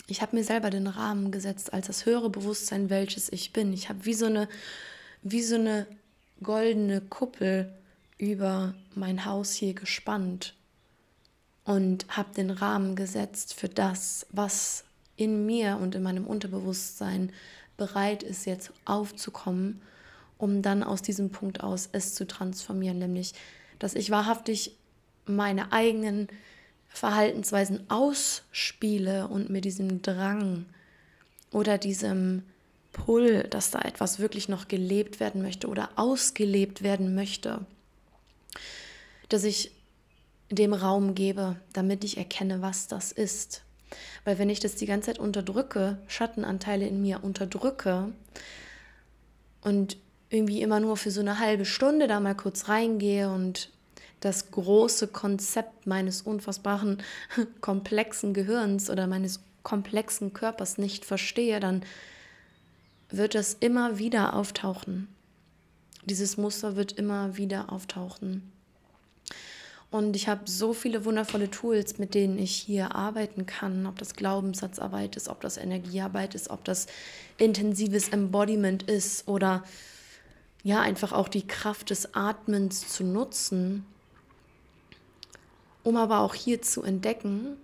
ich 0.07 0.21
habe 0.21 0.35
mir 0.35 0.43
selber 0.43 0.69
den 0.69 0.87
Rahmen 0.87 1.31
gesetzt 1.31 1.73
als 1.73 1.87
das 1.87 2.05
höhere 2.05 2.29
Bewusstsein, 2.29 2.89
welches 2.89 3.31
ich 3.31 3.51
bin. 3.51 3.73
Ich 3.73 3.89
habe 3.89 4.05
wie 4.05 4.13
so 4.13 4.25
eine, 4.25 4.47
wie 5.21 5.43
so 5.43 5.55
eine 5.55 5.85
goldene 6.41 7.01
Kuppel 7.01 7.73
über 8.17 8.73
mein 8.95 9.25
Haus 9.25 9.53
hier 9.53 9.73
gespannt 9.73 10.55
und 11.65 12.05
habe 12.07 12.33
den 12.33 12.49
Rahmen 12.49 12.95
gesetzt 12.95 13.53
für 13.53 13.67
das, 13.67 14.25
was 14.31 14.85
in 15.17 15.45
mir 15.45 15.77
und 15.77 15.95
in 15.95 16.03
meinem 16.03 16.25
Unterbewusstsein 16.25 17.33
bereit 17.75 18.23
ist, 18.23 18.45
jetzt 18.45 18.71
aufzukommen, 18.85 19.81
um 20.37 20.61
dann 20.61 20.83
aus 20.83 21.01
diesem 21.01 21.31
Punkt 21.31 21.61
aus 21.61 21.89
es 21.91 22.15
zu 22.15 22.25
transformieren, 22.25 22.99
nämlich, 22.99 23.33
dass 23.79 23.95
ich 23.95 24.09
wahrhaftig 24.09 24.75
meine 25.25 25.71
eigenen 25.73 26.27
Verhaltensweisen 26.89 27.89
ausspiele 27.89 29.27
und 29.27 29.49
mir 29.49 29.61
diesem 29.61 30.01
Drang 30.01 30.65
oder 31.51 31.77
diesem 31.77 32.43
Pull, 32.91 33.43
dass 33.43 33.71
da 33.71 33.79
etwas 33.79 34.19
wirklich 34.19 34.49
noch 34.49 34.67
gelebt 34.67 35.19
werden 35.19 35.41
möchte 35.41 35.67
oder 35.67 35.89
ausgelebt 35.95 36.81
werden 36.81 37.13
möchte, 37.15 37.65
dass 39.29 39.43
ich 39.43 39.71
dem 40.49 40.73
Raum 40.73 41.13
gebe, 41.13 41.57
damit 41.73 42.03
ich 42.03 42.17
erkenne, 42.17 42.61
was 42.61 42.87
das 42.87 43.11
ist. 43.11 43.63
Weil 44.23 44.39
wenn 44.39 44.49
ich 44.49 44.59
das 44.59 44.75
die 44.75 44.85
ganze 44.85 45.07
Zeit 45.07 45.19
unterdrücke, 45.19 45.97
Schattenanteile 46.07 46.87
in 46.87 47.01
mir 47.01 47.23
unterdrücke 47.23 48.11
und 49.61 49.97
irgendwie 50.29 50.61
immer 50.61 50.79
nur 50.79 50.97
für 50.97 51.11
so 51.11 51.21
eine 51.21 51.39
halbe 51.39 51.65
Stunde 51.65 52.07
da 52.07 52.19
mal 52.19 52.35
kurz 52.35 52.67
reingehe 52.67 53.29
und 53.29 53.69
das 54.19 54.51
große 54.51 55.07
Konzept 55.07 55.85
meines 55.87 56.21
unfassbaren, 56.21 57.01
komplexen 57.61 58.33
Gehirns 58.33 58.89
oder 58.89 59.07
meines 59.07 59.41
komplexen 59.63 60.33
Körpers 60.33 60.77
nicht 60.77 61.05
verstehe, 61.05 61.59
dann 61.59 61.83
wird 63.09 63.35
es 63.35 63.55
immer 63.59 63.99
wieder 63.99 64.33
auftauchen. 64.33 65.07
Dieses 66.05 66.37
Muster 66.37 66.75
wird 66.75 66.93
immer 66.93 67.37
wieder 67.37 67.71
auftauchen. 67.71 68.51
Und 69.89 70.15
ich 70.15 70.27
habe 70.27 70.41
so 70.45 70.73
viele 70.73 71.05
wundervolle 71.05 71.49
Tools, 71.49 71.97
mit 71.97 72.13
denen 72.13 72.37
ich 72.37 72.51
hier 72.51 72.95
arbeiten 72.95 73.45
kann, 73.45 73.85
ob 73.85 73.97
das 73.97 74.15
Glaubenssatzarbeit 74.15 75.15
ist, 75.15 75.29
ob 75.29 75.39
das 75.41 75.57
Energiearbeit 75.57 76.35
ist, 76.35 76.49
ob 76.49 76.65
das 76.65 76.87
intensives 77.37 78.09
Embodiment 78.09 78.83
ist 78.83 79.27
oder 79.27 79.63
ja, 80.63 80.81
einfach 80.81 81.13
auch 81.13 81.29
die 81.29 81.47
Kraft 81.47 81.89
des 81.91 82.13
Atmens 82.13 82.89
zu 82.89 83.05
nutzen, 83.05 83.85
um 85.87 85.95
aber 85.95 86.19
auch 86.19 86.35
hier 86.35 86.61
zu 86.61 86.83
entdecken, 86.83 87.55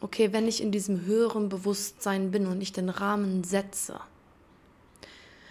okay, 0.00 0.32
wenn 0.32 0.48
ich 0.48 0.62
in 0.62 0.72
diesem 0.72 1.04
höheren 1.04 1.50
Bewusstsein 1.50 2.30
bin 2.30 2.46
und 2.46 2.62
ich 2.62 2.72
den 2.72 2.88
Rahmen 2.88 3.44
setze, 3.44 4.00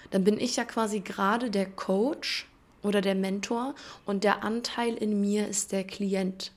dann 0.09 0.23
bin 0.23 0.39
ich 0.39 0.55
ja 0.55 0.65
quasi 0.65 1.01
gerade 1.01 1.51
der 1.51 1.67
Coach 1.67 2.47
oder 2.81 3.01
der 3.01 3.13
Mentor 3.13 3.75
und 4.07 4.23
der 4.23 4.43
Anteil 4.43 4.95
in 4.95 5.21
mir 5.21 5.47
ist 5.47 5.71
der 5.71 5.83
Klient. 5.83 6.51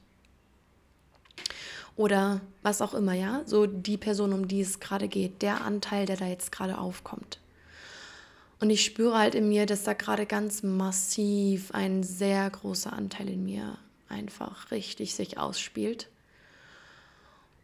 Oder 1.96 2.40
was 2.62 2.80
auch 2.80 2.94
immer, 2.94 3.12
ja, 3.12 3.42
so 3.44 3.66
die 3.66 3.98
Person, 3.98 4.32
um 4.32 4.48
die 4.48 4.62
es 4.62 4.80
gerade 4.80 5.06
geht, 5.06 5.42
der 5.42 5.62
Anteil, 5.62 6.06
der 6.06 6.16
da 6.16 6.24
jetzt 6.24 6.50
gerade 6.50 6.78
aufkommt. 6.78 7.40
Und 8.58 8.70
ich 8.70 8.82
spüre 8.82 9.18
halt 9.18 9.34
in 9.34 9.50
mir, 9.50 9.66
dass 9.66 9.82
da 9.82 9.92
gerade 9.92 10.24
ganz 10.24 10.62
massiv 10.62 11.72
ein 11.72 12.04
sehr 12.04 12.48
großer 12.48 12.94
Anteil 12.94 13.28
in 13.28 13.44
mir 13.44 13.76
einfach 14.10 14.70
richtig 14.70 15.14
sich 15.14 15.38
ausspielt. 15.38 16.08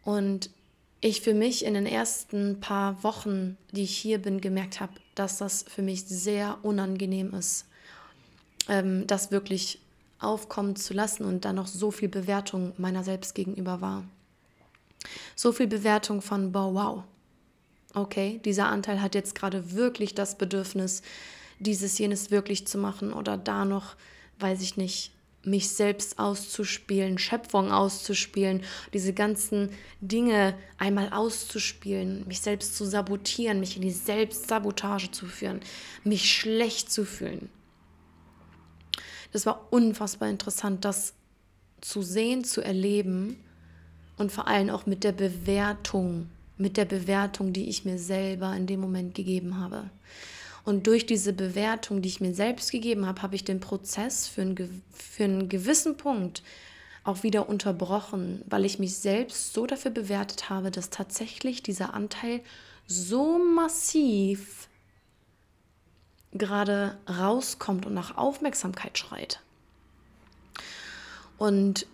Und 0.03 0.49
ich 1.01 1.21
für 1.21 1.33
mich 1.33 1.65
in 1.65 1.73
den 1.73 1.85
ersten 1.85 2.59
paar 2.59 3.03
Wochen, 3.03 3.57
die 3.71 3.83
ich 3.83 3.95
hier 3.95 4.19
bin, 4.19 4.41
gemerkt 4.41 4.79
habe, 4.79 4.93
dass 5.15 5.37
das 5.37 5.63
für 5.63 5.81
mich 5.81 6.05
sehr 6.05 6.57
unangenehm 6.63 7.33
ist, 7.33 7.65
ähm, 8.67 9.05
das 9.05 9.31
wirklich 9.31 9.79
aufkommen 10.19 10.75
zu 10.75 10.93
lassen 10.93 11.25
und 11.25 11.45
da 11.45 11.53
noch 11.53 11.67
so 11.67 11.91
viel 11.91 12.09
Bewertung 12.09 12.73
meiner 12.77 13.03
selbst 13.03 13.35
gegenüber 13.35 13.81
war. 13.81 14.03
So 15.35 15.51
viel 15.51 15.67
Bewertung 15.67 16.21
von, 16.21 16.51
boah, 16.51 16.73
wow, 16.73 17.03
okay, 17.93 18.39
dieser 18.43 18.67
Anteil 18.67 19.01
hat 19.01 19.15
jetzt 19.15 19.35
gerade 19.35 19.73
wirklich 19.73 20.15
das 20.15 20.37
Bedürfnis, 20.37 21.03
dieses, 21.59 21.97
jenes 21.97 22.31
wirklich 22.31 22.67
zu 22.67 22.77
machen 22.77 23.13
oder 23.13 23.37
da 23.37 23.65
noch, 23.65 23.95
weiß 24.39 24.61
ich 24.61 24.77
nicht, 24.77 25.11
mich 25.47 25.69
selbst 25.69 26.19
auszuspielen, 26.19 27.17
Schöpfung 27.17 27.71
auszuspielen, 27.71 28.63
diese 28.93 29.13
ganzen 29.13 29.69
Dinge 30.01 30.55
einmal 30.77 31.11
auszuspielen, 31.13 32.27
mich 32.27 32.41
selbst 32.41 32.75
zu 32.75 32.85
sabotieren, 32.85 33.59
mich 33.59 33.77
in 33.77 33.81
die 33.81 33.91
Selbstsabotage 33.91 35.11
zu 35.11 35.25
führen, 35.25 35.61
mich 36.03 36.29
schlecht 36.31 36.91
zu 36.91 37.05
fühlen. 37.05 37.49
Das 39.31 39.45
war 39.45 39.67
unfassbar 39.71 40.29
interessant, 40.29 40.83
das 40.83 41.13
zu 41.79 42.01
sehen, 42.01 42.43
zu 42.43 42.61
erleben 42.61 43.37
und 44.17 44.31
vor 44.31 44.47
allem 44.47 44.69
auch 44.69 44.85
mit 44.85 45.03
der 45.03 45.11
Bewertung, 45.13 46.29
mit 46.57 46.75
der 46.75 46.85
Bewertung, 46.85 47.53
die 47.53 47.69
ich 47.69 47.85
mir 47.85 47.99
selber 47.99 48.53
in 48.55 48.67
dem 48.67 48.81
Moment 48.81 49.15
gegeben 49.15 49.59
habe. 49.59 49.89
Und 50.67 50.85
durch 50.85 51.05
diese 51.05 51.31
Bewertung, 51.31 52.01
die 52.01 52.09
ich 52.09 52.19
mir 52.19 52.33
selbst 52.33 52.73
gegeben 52.73 53.05
habe, 53.05 53.21
habe 53.21 53.35
ich 53.35 53.45
den 53.45 53.61
Prozess 53.61 54.27
für 54.27 54.41
einen, 54.41 54.83
für 54.91 55.23
einen 55.23 55.47
gewissen 55.47 55.95
Punkt 55.95 56.43
auch 57.05 57.23
wieder 57.23 57.47
unterbrochen, 57.47 58.41
weil 58.49 58.65
ich 58.65 58.77
mich 58.77 58.97
selbst 58.97 59.53
so 59.53 59.65
dafür 59.65 59.91
bewertet 59.91 60.49
habe, 60.49 60.69
dass 60.69 60.89
tatsächlich 60.89 61.63
dieser 61.63 61.93
Anteil 61.93 62.41
so 62.85 63.39
massiv 63.39 64.67
gerade 66.33 66.97
rauskommt 67.07 67.85
und 67.85 67.93
nach 67.93 68.17
Aufmerksamkeit 68.17 68.97
schreit. 68.97 69.39
Und 71.37 71.87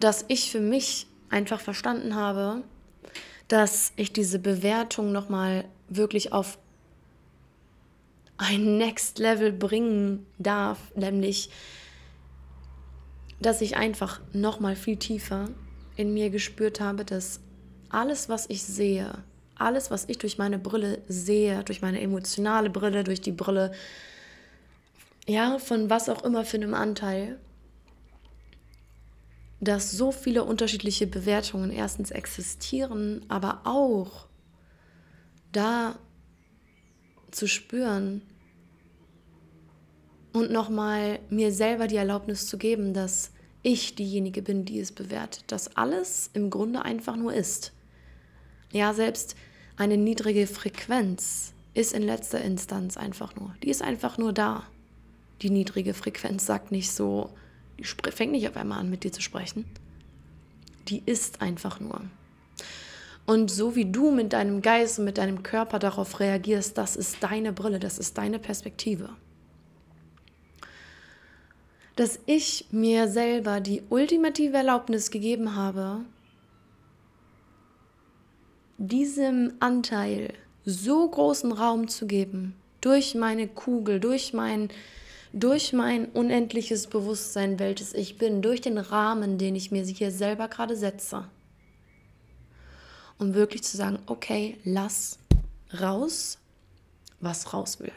dass 0.00 0.24
ich 0.26 0.50
für 0.50 0.58
mich 0.58 1.06
einfach 1.30 1.60
verstanden 1.60 2.16
habe, 2.16 2.64
dass 3.46 3.92
ich 3.94 4.12
diese 4.12 4.40
Bewertung 4.40 5.12
nochmal 5.12 5.64
wirklich 5.88 6.32
auf 6.32 6.58
ein 8.38 8.78
Next 8.78 9.18
Level 9.18 9.52
bringen 9.52 10.26
darf, 10.38 10.78
nämlich 10.94 11.50
dass 13.40 13.60
ich 13.60 13.76
einfach 13.76 14.20
noch 14.32 14.60
mal 14.60 14.76
viel 14.76 14.96
tiefer 14.96 15.50
in 15.96 16.14
mir 16.14 16.30
gespürt 16.30 16.80
habe, 16.80 17.04
dass 17.04 17.40
alles, 17.90 18.28
was 18.28 18.48
ich 18.48 18.62
sehe, 18.62 19.12
alles, 19.56 19.90
was 19.90 20.08
ich 20.08 20.18
durch 20.18 20.38
meine 20.38 20.58
Brille 20.58 21.02
sehe, 21.08 21.62
durch 21.64 21.82
meine 21.82 22.00
emotionale 22.00 22.70
Brille, 22.70 23.04
durch 23.04 23.20
die 23.20 23.32
Brille, 23.32 23.72
ja, 25.26 25.58
von 25.58 25.90
was 25.90 26.08
auch 26.08 26.24
immer 26.24 26.44
für 26.44 26.56
einem 26.56 26.74
Anteil, 26.74 27.38
dass 29.60 29.90
so 29.90 30.12
viele 30.12 30.44
unterschiedliche 30.44 31.06
Bewertungen 31.06 31.70
erstens 31.70 32.10
existieren, 32.10 33.24
aber 33.28 33.62
auch 33.64 34.26
da 35.52 35.98
zu 37.36 37.46
spüren 37.46 38.22
und 40.32 40.50
nochmal 40.50 41.18
mir 41.30 41.52
selber 41.52 41.86
die 41.86 41.96
Erlaubnis 41.96 42.46
zu 42.46 42.58
geben, 42.58 42.94
dass 42.94 43.30
ich 43.62 43.94
diejenige 43.94 44.42
bin, 44.42 44.64
die 44.64 44.80
es 44.80 44.92
bewertet, 44.92 45.44
dass 45.48 45.76
alles 45.76 46.30
im 46.32 46.50
Grunde 46.50 46.82
einfach 46.82 47.16
nur 47.16 47.34
ist. 47.34 47.72
Ja, 48.72 48.94
selbst 48.94 49.36
eine 49.76 49.96
niedrige 49.96 50.46
Frequenz 50.46 51.52
ist 51.74 51.92
in 51.92 52.02
letzter 52.02 52.40
Instanz 52.40 52.96
einfach 52.96 53.36
nur. 53.36 53.54
Die 53.62 53.70
ist 53.70 53.82
einfach 53.82 54.18
nur 54.18 54.32
da. 54.32 54.64
Die 55.42 55.50
niedrige 55.50 55.92
Frequenz 55.92 56.46
sagt 56.46 56.72
nicht 56.72 56.90
so, 56.90 57.30
die 57.78 57.84
fängt 57.84 58.32
nicht 58.32 58.48
auf 58.48 58.56
einmal 58.56 58.78
an, 58.78 58.88
mit 58.88 59.04
dir 59.04 59.12
zu 59.12 59.20
sprechen. 59.20 59.66
Die 60.88 61.02
ist 61.04 61.42
einfach 61.42 61.80
nur. 61.80 62.00
Und 63.26 63.50
so 63.50 63.74
wie 63.74 63.90
du 63.90 64.12
mit 64.12 64.32
deinem 64.32 64.62
Geist 64.62 65.00
und 65.00 65.04
mit 65.04 65.18
deinem 65.18 65.42
Körper 65.42 65.80
darauf 65.80 66.20
reagierst, 66.20 66.78
das 66.78 66.94
ist 66.94 67.22
deine 67.22 67.52
Brille, 67.52 67.80
das 67.80 67.98
ist 67.98 68.16
deine 68.16 68.38
Perspektive. 68.38 69.10
Dass 71.96 72.20
ich 72.26 72.66
mir 72.70 73.08
selber 73.08 73.60
die 73.60 73.82
ultimative 73.90 74.56
Erlaubnis 74.56 75.10
gegeben 75.10 75.56
habe, 75.56 76.02
diesem 78.78 79.54
Anteil 79.58 80.32
so 80.64 81.08
großen 81.08 81.50
Raum 81.50 81.88
zu 81.88 82.06
geben, 82.06 82.54
durch 82.80 83.16
meine 83.16 83.48
Kugel, 83.48 83.98
durch 83.98 84.34
mein, 84.34 84.68
durch 85.32 85.72
mein 85.72 86.04
unendliches 86.10 86.86
Bewusstsein, 86.86 87.58
welches 87.58 87.92
ich 87.92 88.18
bin, 88.18 88.42
durch 88.42 88.60
den 88.60 88.78
Rahmen, 88.78 89.38
den 89.38 89.56
ich 89.56 89.72
mir 89.72 89.82
hier 89.82 90.12
selber 90.12 90.46
gerade 90.46 90.76
setze 90.76 91.28
um 93.18 93.34
wirklich 93.34 93.62
zu 93.62 93.76
sagen, 93.76 93.98
okay, 94.06 94.58
lass 94.64 95.18
raus, 95.80 96.38
was 97.20 97.52
raus 97.52 97.80
will. 97.80 97.92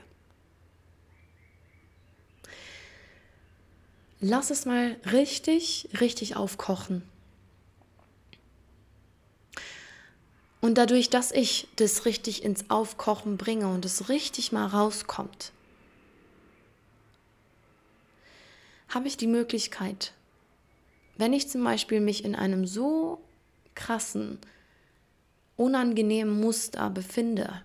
Lass 4.22 4.50
es 4.50 4.66
mal 4.66 4.98
richtig, 5.12 5.90
richtig 6.00 6.36
aufkochen. 6.36 7.04
Und 10.62 10.78
dadurch, 10.78 11.10
dass 11.10 11.32
ich 11.32 11.70
das 11.78 12.06
richtig 12.06 12.44
ins 12.44 12.70
Aufkochen 12.70 13.38
bringe 13.38 13.70
und 13.70 13.86
es 13.86 14.10
richtig 14.10 14.52
mal 14.52 14.68
rauskommt, 14.68 15.54
habe 18.90 19.08
ich 19.08 19.16
die 19.16 19.28
Möglichkeit, 19.28 20.14
wenn 21.18 21.32
ich 21.32 21.48
zum 21.48 21.64
Beispiel 21.64 22.02
mich 22.02 22.26
in 22.26 22.36
einem 22.36 22.68
so 22.68 23.22
krassen, 23.76 24.40
unangenehmen 25.60 26.40
Muster 26.40 26.90
befinde 26.90 27.62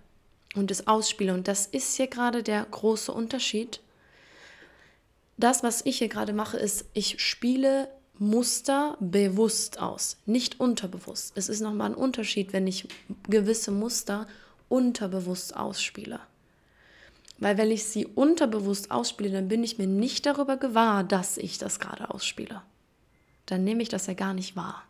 und 0.55 0.69
es 0.69 0.87
ausspiele. 0.87 1.33
Und 1.33 1.47
das 1.47 1.65
ist 1.65 1.95
hier 1.95 2.07
gerade 2.07 2.43
der 2.43 2.65
große 2.65 3.11
Unterschied. 3.11 3.79
Das, 5.37 5.63
was 5.63 5.85
ich 5.85 5.99
hier 5.99 6.09
gerade 6.09 6.33
mache, 6.33 6.57
ist, 6.57 6.85
ich 6.93 7.21
spiele 7.21 7.87
Muster 8.17 8.97
bewusst 8.99 9.79
aus, 9.79 10.17
nicht 10.25 10.59
unterbewusst. 10.59 11.33
Es 11.35 11.49
ist 11.49 11.61
nochmal 11.61 11.91
ein 11.91 11.95
Unterschied, 11.95 12.53
wenn 12.53 12.67
ich 12.67 12.87
gewisse 13.27 13.71
Muster 13.71 14.27
unterbewusst 14.69 15.55
ausspiele. 15.55 16.19
Weil 17.37 17.57
wenn 17.57 17.71
ich 17.71 17.85
sie 17.85 18.05
unterbewusst 18.05 18.91
ausspiele, 18.91 19.31
dann 19.31 19.49
bin 19.49 19.63
ich 19.63 19.77
mir 19.77 19.87
nicht 19.87 20.25
darüber 20.25 20.55
gewahr, 20.55 21.03
dass 21.03 21.37
ich 21.37 21.57
das 21.57 21.79
gerade 21.79 22.09
ausspiele. 22.09 22.61
Dann 23.45 23.63
nehme 23.63 23.83
ich 23.83 23.89
das 23.89 24.07
ja 24.07 24.13
gar 24.13 24.33
nicht 24.33 24.55
wahr. 24.55 24.83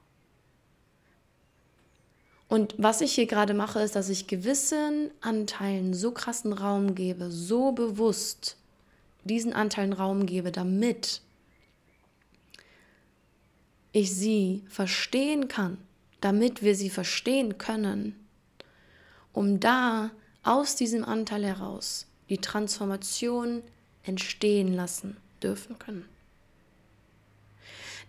Und 2.47 2.75
was 2.77 3.01
ich 3.01 3.13
hier 3.13 3.25
gerade 3.25 3.53
mache, 3.53 3.79
ist, 3.79 3.95
dass 3.95 4.10
ich 4.10 4.27
gewissen 4.27 5.10
Anteilen 5.21 5.93
so 5.93 6.12
krassen 6.12 6.53
Raum 6.53 6.93
gebe, 6.95 7.31
so 7.31 7.71
bewusst 7.71 8.58
diesen 9.23 9.53
Anteilen 9.53 9.93
Raum 9.93 10.25
gebe, 10.25 10.51
damit 10.51 11.21
ich 13.91 14.13
sie 14.13 14.63
verstehen 14.67 15.47
kann, 15.47 15.77
damit 16.21 16.62
wir 16.62 16.75
sie 16.75 16.89
verstehen 16.89 17.58
können, 17.58 18.15
um 19.34 19.60
da 19.60 20.12
aus 20.43 20.75
diesem 20.75 21.03
Anteil 21.03 21.43
heraus 21.45 22.05
die 22.29 22.38
Transformation 22.38 23.63
entstehen 24.03 24.73
lassen 24.73 25.17
dürfen 25.41 25.79
können. 25.79 26.05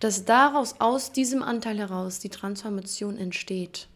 Dass 0.00 0.26
daraus, 0.26 0.74
aus 0.78 1.12
diesem 1.12 1.42
Anteil 1.42 1.78
heraus, 1.78 2.18
die 2.18 2.28
Transformation 2.28 3.16
entsteht, 3.16 3.88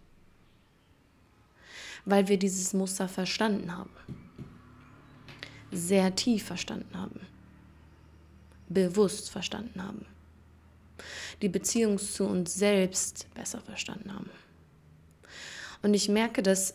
weil 2.04 2.28
wir 2.28 2.38
dieses 2.38 2.72
Muster 2.72 3.08
verstanden 3.08 3.76
haben, 3.76 3.90
sehr 5.70 6.14
tief 6.14 6.44
verstanden 6.44 6.96
haben, 6.96 7.20
bewusst 8.68 9.30
verstanden 9.30 9.82
haben, 9.82 10.06
die 11.42 11.48
Beziehung 11.48 11.98
zu 11.98 12.24
uns 12.24 12.54
selbst 12.54 13.32
besser 13.34 13.60
verstanden 13.60 14.12
haben. 14.12 14.30
Und 15.82 15.94
ich 15.94 16.08
merke, 16.08 16.42
dass 16.42 16.74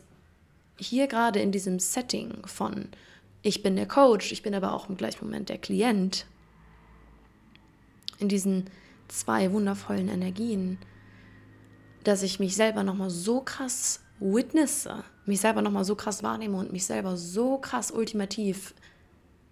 hier 0.77 1.07
gerade 1.07 1.39
in 1.39 1.51
diesem 1.51 1.79
Setting 1.79 2.45
von 2.45 2.89
ich 3.41 3.61
bin 3.61 3.75
der 3.75 3.87
Coach, 3.87 4.31
ich 4.31 4.41
bin 4.41 4.55
aber 4.55 4.73
auch 4.73 4.89
im 4.89 4.97
gleichen 4.97 5.23
Moment 5.23 5.49
der 5.49 5.59
Klient, 5.59 6.25
in 8.17 8.27
diesen 8.27 8.65
zwei 9.07 9.51
wundervollen 9.51 10.09
Energien, 10.09 10.79
dass 12.03 12.23
ich 12.23 12.39
mich 12.39 12.55
selber 12.55 12.83
nochmal 12.83 13.11
so 13.11 13.41
krass 13.41 14.01
witnesse, 14.19 15.03
mich 15.25 15.41
selber 15.41 15.61
nochmal 15.61 15.85
so 15.85 15.95
krass 15.95 16.23
wahrnehme 16.23 16.57
und 16.57 16.71
mich 16.71 16.85
selber 16.85 17.17
so 17.17 17.57
krass 17.57 17.91
ultimativ 17.91 18.73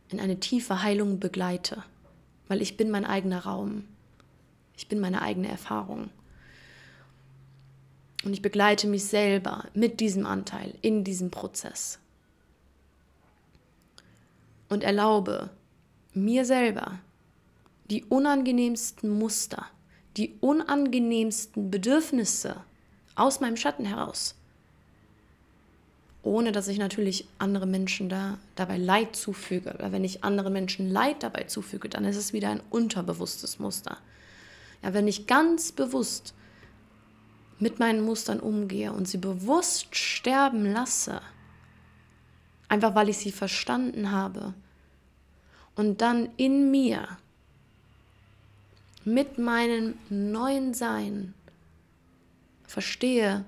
in 0.10 0.20
eine 0.20 0.40
tiefe 0.40 0.84
Heilung 0.84 1.20
begleite, 1.20 1.84
weil 2.48 2.62
ich 2.62 2.78
bin 2.78 2.92
mein 2.92 3.06
eigener 3.06 3.46
Raum, 3.46 3.86
ich 4.78 4.88
bin 4.88 5.00
meine 5.00 5.22
eigene 5.22 5.50
Erfahrung. 5.50 6.10
Und 8.24 8.32
ich 8.32 8.42
begleite 8.42 8.88
mich 8.88 9.04
selber 9.04 9.66
mit 9.74 10.00
diesem 10.00 10.26
Anteil 10.26 10.76
in 10.82 11.04
diesem 11.04 11.30
Prozess. 11.30 12.00
Und 14.70 14.84
erlaube 14.84 15.50
mir 16.14 16.46
selber 16.46 17.00
die 17.90 18.06
unangenehmsten 18.06 19.10
Muster, 19.10 19.66
die 20.16 20.38
unangenehmsten 20.40 21.70
Bedürfnisse 21.70 22.64
aus 23.16 23.42
meinem 23.42 23.58
Schatten 23.58 23.86
heraus, 23.86 24.36
ohne 26.24 26.54
dass 26.54 26.70
ich 26.70 26.78
natürlich 26.78 27.28
andere 27.38 27.68
Menschen 27.68 28.10
da 28.10 28.38
dabei 28.56 28.78
Leid 28.78 29.16
zufüge. 29.16 29.76
Weil 29.78 29.92
wenn 29.92 30.06
ich 30.06 30.24
anderen 30.24 30.54
Menschen 30.54 30.90
Leid 30.90 31.22
dabei 31.22 31.44
zufüge, 31.44 31.90
dann 31.90 32.06
ist 32.06 32.16
es 32.16 32.34
wieder 32.34 32.50
ein 32.50 32.62
unterbewusstes 32.70 33.60
Muster. 33.60 33.98
Ja, 34.82 34.94
wenn 34.94 35.08
ich 35.08 35.28
ganz 35.28 35.72
bewusst 35.72 36.34
mit 37.60 37.80
meinen 37.80 38.02
Mustern 38.02 38.40
umgehe 38.40 38.92
und 38.94 39.08
sie 39.08 39.18
bewusst 39.18 39.96
sterben 39.96 40.66
lasse, 40.72 41.22
einfach 42.70 42.96
weil 42.96 43.10
ich 43.10 43.18
sie 43.18 43.32
verstanden 43.32 44.12
habe, 44.12 44.54
und 45.76 46.02
dann 46.02 46.30
in 46.38 46.70
mir 46.72 47.08
mit 49.06 49.38
meinem 49.38 49.96
neuen 50.10 50.74
Sein 50.74 51.34
verstehe, 52.64 53.44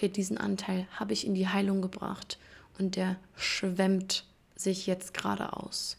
okay, 0.00 0.08
diesen 0.08 0.38
Anteil 0.38 0.86
habe 0.94 1.12
ich 1.12 1.26
in 1.26 1.34
die 1.34 1.48
Heilung 1.48 1.82
gebracht 1.82 2.38
und 2.78 2.96
der 2.96 3.16
schwemmt 3.36 4.24
sich 4.56 4.86
jetzt 4.86 5.12
gerade 5.12 5.52
aus. 5.52 5.98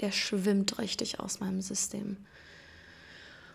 Der 0.00 0.10
schwimmt 0.10 0.78
richtig 0.80 1.20
aus 1.20 1.38
meinem 1.38 1.60
System. 1.60 2.16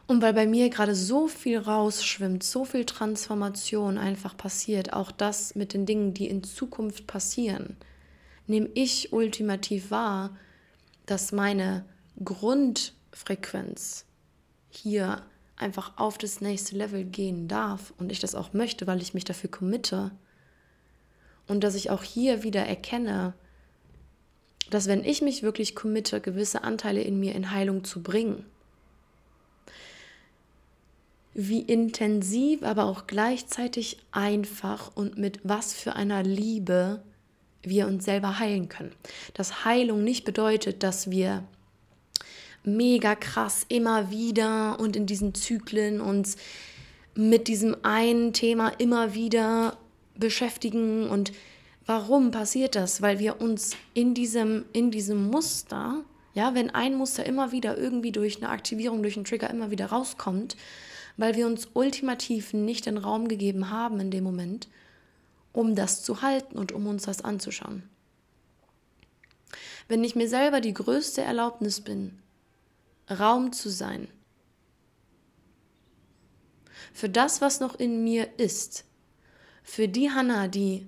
Und 0.07 0.21
weil 0.21 0.33
bei 0.33 0.47
mir 0.47 0.69
gerade 0.69 0.95
so 0.95 1.27
viel 1.27 1.57
rausschwimmt, 1.57 2.43
so 2.43 2.63
viel 2.63 2.85
Transformation 2.85 3.97
einfach 3.97 4.37
passiert, 4.37 4.93
auch 4.93 5.11
das 5.11 5.53
mit 5.53 5.73
den 5.73 5.85
Dingen, 5.85 6.13
die 6.13 6.27
in 6.27 6.43
Zukunft 6.43 7.05
passieren, 7.05 7.75
nehme 8.47 8.69
ich 8.73 9.11
ultimativ 9.11 9.91
wahr, 9.91 10.37
dass 11.05 11.33
meine 11.33 11.83
Grundfrequenz 12.23 14.05
hier 14.69 15.21
einfach 15.55 15.97
auf 15.97 16.17
das 16.17 16.41
nächste 16.41 16.75
Level 16.75 17.03
gehen 17.03 17.47
darf 17.47 17.93
und 17.97 18.11
ich 18.11 18.19
das 18.19 18.35
auch 18.35 18.53
möchte, 18.53 18.87
weil 18.87 19.01
ich 19.01 19.13
mich 19.13 19.23
dafür 19.23 19.51
committe. 19.51 20.11
Und 21.47 21.63
dass 21.63 21.75
ich 21.75 21.89
auch 21.89 22.03
hier 22.03 22.43
wieder 22.43 22.65
erkenne, 22.65 23.33
dass 24.69 24.87
wenn 24.87 25.03
ich 25.03 25.21
mich 25.21 25.43
wirklich 25.43 25.75
committe, 25.75 26.21
gewisse 26.21 26.63
Anteile 26.63 27.01
in 27.01 27.19
mir 27.19 27.35
in 27.35 27.51
Heilung 27.51 27.83
zu 27.83 28.01
bringen, 28.01 28.45
wie 31.33 31.61
intensiv, 31.61 32.63
aber 32.63 32.85
auch 32.85 33.07
gleichzeitig 33.07 33.97
einfach 34.11 34.95
und 34.95 35.17
mit 35.17 35.39
was 35.43 35.73
für 35.73 35.95
einer 35.95 36.23
Liebe 36.23 37.03
wir 37.63 37.87
uns 37.87 38.05
selber 38.05 38.39
heilen 38.39 38.69
können. 38.69 38.93
Dass 39.33 39.65
Heilung 39.65 40.03
nicht 40.03 40.25
bedeutet, 40.25 40.83
dass 40.83 41.09
wir 41.09 41.43
mega 42.63 43.15
krass 43.15 43.65
immer 43.69 44.09
wieder 44.09 44.79
und 44.79 44.95
in 44.95 45.05
diesen 45.05 45.33
Zyklen 45.33 46.01
uns 46.01 46.37
mit 47.15 47.47
diesem 47.47 47.75
einen 47.83 48.33
Thema 48.33 48.69
immer 48.69 49.13
wieder 49.13 49.77
beschäftigen 50.15 51.07
und 51.09 51.31
warum 51.85 52.31
passiert 52.31 52.75
das? 52.75 53.01
Weil 53.01 53.19
wir 53.19 53.41
uns 53.41 53.75
in 53.93 54.13
diesem, 54.13 54.65
in 54.73 54.91
diesem 54.91 55.29
Muster, 55.29 56.03
ja, 56.33 56.55
wenn 56.55 56.69
ein 56.69 56.95
Muster 56.95 57.25
immer 57.25 57.51
wieder 57.51 57.77
irgendwie 57.77 58.11
durch 58.11 58.37
eine 58.37 58.49
Aktivierung, 58.49 59.03
durch 59.03 59.15
einen 59.15 59.25
Trigger 59.25 59.49
immer 59.49 59.71
wieder 59.71 59.87
rauskommt, 59.87 60.55
weil 61.17 61.35
wir 61.35 61.45
uns 61.45 61.67
ultimativ 61.73 62.53
nicht 62.53 62.85
den 62.85 62.97
Raum 62.97 63.27
gegeben 63.27 63.69
haben 63.69 63.99
in 63.99 64.11
dem 64.11 64.23
Moment, 64.23 64.67
um 65.51 65.75
das 65.75 66.03
zu 66.03 66.21
halten 66.21 66.57
und 66.57 66.71
um 66.71 66.87
uns 66.87 67.03
das 67.03 67.23
anzuschauen. 67.23 67.83
Wenn 69.87 70.03
ich 70.03 70.15
mir 70.15 70.27
selber 70.27 70.61
die 70.61 70.73
größte 70.73 71.21
Erlaubnis 71.21 71.81
bin, 71.81 72.17
Raum 73.19 73.51
zu 73.51 73.69
sein, 73.69 74.07
für 76.93 77.09
das, 77.09 77.41
was 77.41 77.59
noch 77.59 77.75
in 77.75 78.03
mir 78.03 78.39
ist, 78.39 78.85
für 79.63 79.87
die 79.87 80.11
Hanna, 80.11 80.47
die 80.47 80.87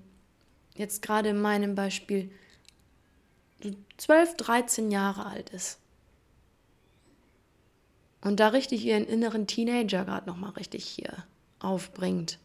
jetzt 0.75 1.01
gerade 1.01 1.29
in 1.29 1.41
meinem 1.41 1.75
Beispiel 1.75 2.31
12, 3.97 4.37
13 4.37 4.91
Jahre 4.91 5.25
alt 5.25 5.49
ist. 5.49 5.79
Und 8.21 8.39
da 8.39 8.49
richtig 8.49 8.83
ihren 8.83 9.05
inneren 9.05 9.47
Teenager 9.47 10.03
gerade 10.03 10.27
noch 10.27 10.37
mal 10.37 10.49
richtig 10.49 10.85
hier 10.85 11.25
aufbringt. 11.59 12.39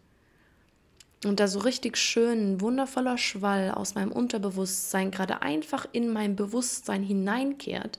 Und 1.24 1.40
da 1.40 1.48
so 1.48 1.58
richtig 1.58 1.98
schön 1.98 2.60
wundervoller 2.60 3.18
Schwall 3.18 3.72
aus 3.72 3.94
meinem 3.94 4.12
Unterbewusstsein 4.12 5.10
gerade 5.10 5.42
einfach 5.42 5.86
in 5.92 6.12
mein 6.12 6.36
Bewusstsein 6.36 7.02
hineinkehrt, 7.02 7.98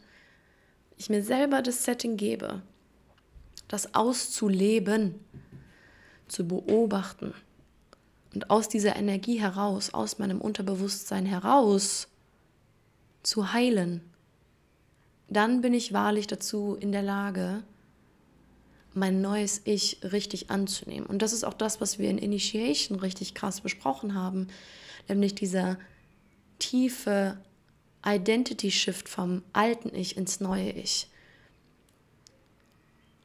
ich 1.01 1.09
mir 1.09 1.23
selber 1.23 1.63
das 1.63 1.83
Setting 1.83 2.15
gebe, 2.15 2.61
das 3.67 3.95
auszuleben, 3.95 5.15
zu 6.27 6.47
beobachten 6.47 7.33
und 8.33 8.49
aus 8.49 8.69
dieser 8.69 8.95
Energie 8.95 9.39
heraus, 9.39 9.93
aus 9.93 10.19
meinem 10.19 10.39
Unterbewusstsein 10.39 11.25
heraus 11.25 12.07
zu 13.23 13.51
heilen, 13.51 14.01
dann 15.27 15.61
bin 15.61 15.73
ich 15.73 15.91
wahrlich 15.91 16.27
dazu 16.27 16.77
in 16.79 16.91
der 16.91 17.01
Lage, 17.01 17.63
mein 18.93 19.21
neues 19.21 19.61
Ich 19.63 20.01
richtig 20.03 20.51
anzunehmen. 20.51 21.07
Und 21.07 21.21
das 21.21 21.33
ist 21.33 21.43
auch 21.43 21.53
das, 21.53 21.81
was 21.81 21.97
wir 21.97 22.09
in 22.09 22.17
Initiation 22.17 22.99
richtig 22.99 23.33
krass 23.33 23.61
besprochen 23.61 24.13
haben, 24.13 24.47
nämlich 25.07 25.33
dieser 25.33 25.79
tiefe 26.59 27.37
Identity 28.05 28.71
Shift 28.71 29.07
vom 29.07 29.43
alten 29.53 29.93
Ich 29.93 30.17
ins 30.17 30.39
neue 30.39 30.71
Ich. 30.71 31.07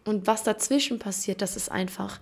Und 0.05 0.27
was 0.27 0.45
dazwischen 0.45 0.99
passiert, 0.99 1.43
das 1.43 1.57
ist 1.57 1.71
einfach, 1.71 2.21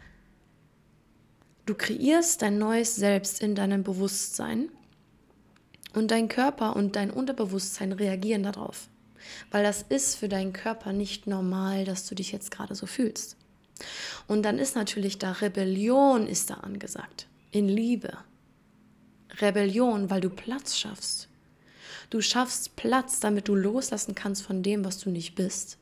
du 1.67 1.75
kreierst 1.75 2.43
dein 2.43 2.59
neues 2.59 2.97
Selbst 2.97 3.43
in 3.43 3.55
deinem 3.55 3.83
Bewusstsein 3.83 4.71
und 5.95 6.11
dein 6.11 6.29
Körper 6.29 6.77
und 6.77 6.97
dein 6.97 7.11
Unterbewusstsein 7.11 7.93
reagieren 7.93 8.43
darauf. 8.43 8.89
Weil 9.51 9.63
das 9.63 9.83
ist 9.83 10.17
für 10.17 10.29
deinen 10.29 10.53
Körper 10.53 10.93
nicht 10.93 11.27
normal, 11.27 11.85
dass 11.85 12.07
du 12.07 12.15
dich 12.15 12.33
jetzt 12.33 12.51
gerade 12.51 12.75
so 12.75 12.87
fühlst. 12.87 13.37
Und 14.27 14.43
dann 14.43 14.59
ist 14.59 14.77
natürlich 14.77 15.19
da 15.19 15.33
Rebellion 15.33 16.27
ist 16.27 16.51
da 16.51 16.55
angesagt. 16.55 17.27
In 17.51 17.69
Liebe. 17.69 18.17
Rebellion, 19.41 20.11
weil 20.11 20.21
du 20.21 20.31
Platz 20.31 20.77
schaffst. 20.77 21.29
Du 22.11 22.21
schaffst 22.21 22.77
Platz, 22.77 23.21
damit 23.21 23.49
du 23.49 23.55
loslassen 23.55 24.15
kannst 24.15 24.43
von 24.43 24.63
dem, 24.63 24.85
was 24.85 24.99
du 24.99 25.11
nicht 25.11 25.35
bist. 25.35 25.79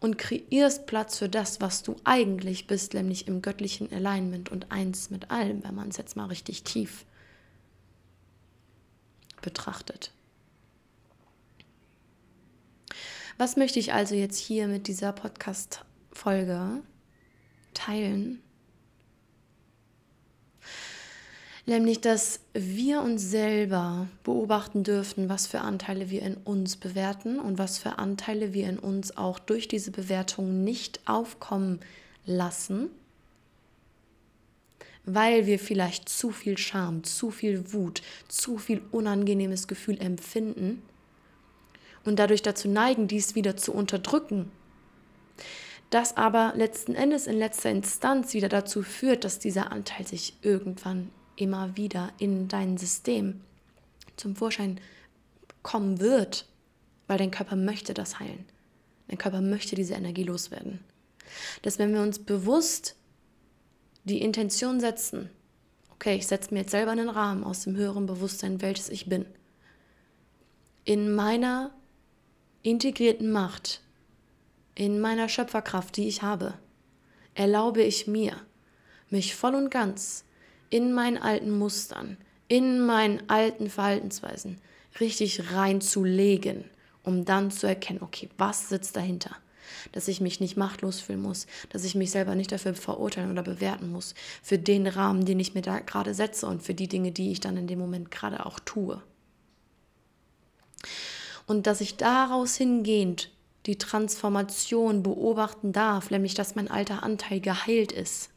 Und 0.00 0.18
kreierst 0.18 0.86
Platz 0.86 1.18
für 1.18 1.28
das, 1.28 1.60
was 1.60 1.82
du 1.82 1.96
eigentlich 2.04 2.66
bist, 2.66 2.94
nämlich 2.94 3.28
im 3.28 3.40
göttlichen 3.40 3.92
Alignment 3.92 4.50
und 4.50 4.72
eins 4.72 5.10
mit 5.10 5.30
allem, 5.30 5.62
wenn 5.64 5.74
man 5.74 5.88
es 5.88 5.96
jetzt 5.96 6.16
mal 6.16 6.26
richtig 6.26 6.64
tief 6.64 7.04
betrachtet. 9.40 10.10
Was 13.38 13.56
möchte 13.56 13.78
ich 13.78 13.92
also 13.92 14.14
jetzt 14.14 14.38
hier 14.38 14.68
mit 14.68 14.88
dieser 14.88 15.12
Podcast-Folge 15.12 16.82
teilen? 17.74 18.42
Nämlich, 21.64 22.00
dass 22.00 22.40
wir 22.54 23.02
uns 23.02 23.22
selber 23.22 24.08
beobachten 24.24 24.82
dürfen, 24.82 25.28
was 25.28 25.46
für 25.46 25.60
Anteile 25.60 26.10
wir 26.10 26.22
in 26.22 26.36
uns 26.36 26.76
bewerten 26.76 27.38
und 27.38 27.56
was 27.58 27.78
für 27.78 27.98
Anteile 27.98 28.52
wir 28.52 28.68
in 28.68 28.80
uns 28.80 29.16
auch 29.16 29.38
durch 29.38 29.68
diese 29.68 29.92
Bewertung 29.92 30.64
nicht 30.64 31.00
aufkommen 31.06 31.78
lassen, 32.26 32.90
weil 35.04 35.46
wir 35.46 35.60
vielleicht 35.60 36.08
zu 36.08 36.30
viel 36.30 36.58
Scham, 36.58 37.04
zu 37.04 37.30
viel 37.30 37.72
Wut, 37.72 38.02
zu 38.26 38.58
viel 38.58 38.82
unangenehmes 38.90 39.68
Gefühl 39.68 40.00
empfinden 40.00 40.82
und 42.04 42.18
dadurch 42.18 42.42
dazu 42.42 42.68
neigen, 42.68 43.06
dies 43.06 43.36
wieder 43.36 43.56
zu 43.56 43.72
unterdrücken. 43.72 44.50
Das 45.90 46.16
aber 46.16 46.54
letzten 46.56 46.96
Endes 46.96 47.28
in 47.28 47.38
letzter 47.38 47.70
Instanz 47.70 48.34
wieder 48.34 48.48
dazu 48.48 48.82
führt, 48.82 49.22
dass 49.22 49.38
dieser 49.38 49.70
Anteil 49.70 50.06
sich 50.06 50.34
irgendwann 50.42 51.10
immer 51.42 51.76
wieder 51.76 52.12
in 52.18 52.48
dein 52.48 52.78
System 52.78 53.40
zum 54.16 54.36
Vorschein 54.36 54.80
kommen 55.62 56.00
wird, 56.00 56.46
weil 57.06 57.18
dein 57.18 57.30
Körper 57.30 57.56
möchte 57.56 57.94
das 57.94 58.18
heilen. 58.18 58.44
Dein 59.08 59.18
Körper 59.18 59.40
möchte 59.40 59.76
diese 59.76 59.94
Energie 59.94 60.24
loswerden. 60.24 60.80
Dass 61.62 61.78
wenn 61.78 61.92
wir 61.92 62.02
uns 62.02 62.18
bewusst 62.18 62.96
die 64.04 64.22
Intention 64.22 64.80
setzen, 64.80 65.30
okay, 65.90 66.16
ich 66.16 66.26
setze 66.26 66.52
mir 66.52 66.60
jetzt 66.60 66.70
selber 66.70 66.92
einen 66.92 67.08
Rahmen 67.08 67.44
aus 67.44 67.62
dem 67.62 67.76
höheren 67.76 68.06
Bewusstsein, 68.06 68.60
welches 68.60 68.88
ich 68.88 69.06
bin, 69.06 69.26
in 70.84 71.14
meiner 71.14 71.70
integrierten 72.62 73.30
Macht, 73.30 73.82
in 74.74 75.00
meiner 75.00 75.28
Schöpferkraft, 75.28 75.96
die 75.96 76.08
ich 76.08 76.22
habe, 76.22 76.54
erlaube 77.34 77.82
ich 77.82 78.06
mir, 78.06 78.36
mich 79.10 79.34
voll 79.34 79.54
und 79.54 79.70
ganz 79.70 80.24
in 80.72 80.94
meinen 80.94 81.18
alten 81.18 81.50
Mustern, 81.50 82.16
in 82.48 82.80
meinen 82.80 83.28
alten 83.28 83.68
Verhaltensweisen 83.68 84.58
richtig 85.00 85.52
reinzulegen, 85.52 86.64
um 87.02 87.26
dann 87.26 87.50
zu 87.50 87.66
erkennen, 87.66 88.00
okay, 88.00 88.30
was 88.38 88.70
sitzt 88.70 88.96
dahinter? 88.96 89.36
Dass 89.92 90.08
ich 90.08 90.22
mich 90.22 90.40
nicht 90.40 90.56
machtlos 90.56 91.00
fühlen 91.00 91.20
muss, 91.20 91.46
dass 91.68 91.84
ich 91.84 91.94
mich 91.94 92.10
selber 92.10 92.34
nicht 92.34 92.52
dafür 92.52 92.74
verurteilen 92.74 93.30
oder 93.30 93.42
bewerten 93.42 93.92
muss, 93.92 94.14
für 94.42 94.58
den 94.58 94.86
Rahmen, 94.86 95.26
den 95.26 95.40
ich 95.40 95.52
mir 95.52 95.60
da 95.60 95.78
gerade 95.80 96.14
setze 96.14 96.46
und 96.46 96.62
für 96.62 96.74
die 96.74 96.88
Dinge, 96.88 97.12
die 97.12 97.32
ich 97.32 97.40
dann 97.40 97.58
in 97.58 97.66
dem 97.66 97.78
Moment 97.78 98.10
gerade 98.10 98.46
auch 98.46 98.58
tue. 98.58 99.02
Und 101.46 101.66
dass 101.66 101.82
ich 101.82 101.98
daraus 101.98 102.56
hingehend 102.56 103.30
die 103.66 103.76
Transformation 103.76 105.02
beobachten 105.02 105.72
darf, 105.72 106.10
nämlich 106.10 106.32
dass 106.32 106.54
mein 106.54 106.70
alter 106.70 107.02
Anteil 107.02 107.40
geheilt 107.40 107.92
ist 107.92 108.31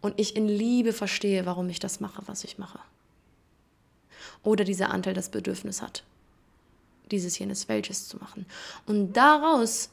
und 0.00 0.18
ich 0.18 0.36
in 0.36 0.48
Liebe 0.48 0.92
verstehe, 0.92 1.46
warum 1.46 1.68
ich 1.68 1.78
das 1.78 2.00
mache, 2.00 2.22
was 2.26 2.44
ich 2.44 2.58
mache. 2.58 2.78
Oder 4.42 4.64
dieser 4.64 4.90
Anteil 4.90 5.14
das 5.14 5.28
Bedürfnis 5.28 5.82
hat, 5.82 6.04
dieses 7.10 7.38
jenes 7.38 7.68
welches 7.68 8.08
zu 8.08 8.16
machen. 8.16 8.46
Und 8.86 9.12
daraus, 9.12 9.90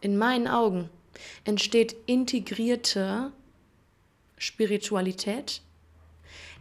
in 0.00 0.18
meinen 0.18 0.46
Augen, 0.46 0.90
entsteht 1.44 1.96
integrierte 2.06 3.32
Spiritualität, 4.36 5.62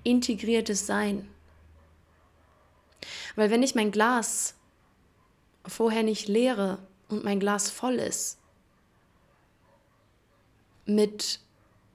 integriertes 0.03 0.88
Sein. 0.88 1.27
Weil 3.36 3.51
wenn 3.51 3.63
ich 3.63 3.75
mein 3.75 3.91
Glas 3.91 4.55
vorher 5.65 6.03
nicht 6.03 6.27
leere 6.27 6.79
und 7.10 7.23
mein 7.23 7.39
Glas 7.39 7.69
voll 7.69 7.95
ist 7.95 8.39
mit 10.86 11.41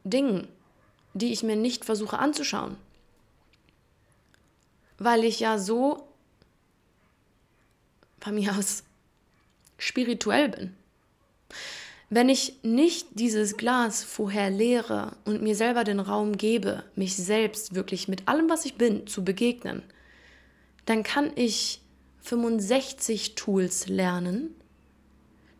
Dingen, 0.04 0.48
die 1.14 1.32
ich 1.32 1.42
mir 1.42 1.56
nicht 1.56 1.84
versuche 1.84 2.18
anzuschauen. 2.18 2.76
Weil 4.98 5.24
ich 5.24 5.40
ja 5.40 5.58
so 5.58 6.06
von 8.20 8.34
mir 8.34 8.56
aus 8.56 8.84
spirituell 9.78 10.48
bin. 10.48 10.76
Wenn 12.08 12.28
ich 12.28 12.56
nicht 12.62 13.08
dieses 13.12 13.56
Glas 13.56 14.04
vorher 14.04 14.50
leere 14.50 15.16
und 15.24 15.42
mir 15.42 15.56
selber 15.56 15.82
den 15.82 15.98
Raum 15.98 16.36
gebe, 16.36 16.84
mich 16.94 17.16
selbst 17.16 17.74
wirklich 17.74 18.06
mit 18.06 18.28
allem, 18.28 18.50
was 18.50 18.64
ich 18.66 18.74
bin, 18.74 19.06
zu 19.06 19.24
begegnen, 19.24 19.82
dann 20.84 21.02
kann 21.02 21.32
ich 21.36 21.80
65 22.20 23.34
Tools 23.34 23.88
lernen, 23.88 24.54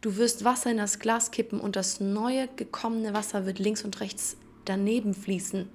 Du 0.03 0.17
wirst 0.17 0.45
Wasser 0.45 0.73
in 0.73 0.79
das 0.79 0.99
Glas 0.99 1.31
kippen 1.31 1.61
und 1.61 1.77
das 1.77 2.01
neue 2.01 2.49
gekommene 2.57 3.15
Wasser 3.15 3.47
wird 3.47 3.61
links 3.61 3.85
und 3.85 4.01
rechts 4.01 4.37
daneben 4.65 5.15
fließen. 5.15 5.69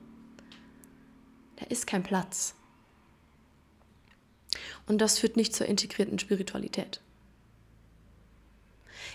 Da 1.55 1.65
ist 1.67 1.87
kein 1.87 2.03
Platz. 2.03 2.53
Und 4.85 4.99
das 4.99 5.17
führt 5.17 5.37
nicht 5.37 5.55
zur 5.55 5.67
integrierten 5.67 6.19
Spiritualität. 6.19 6.99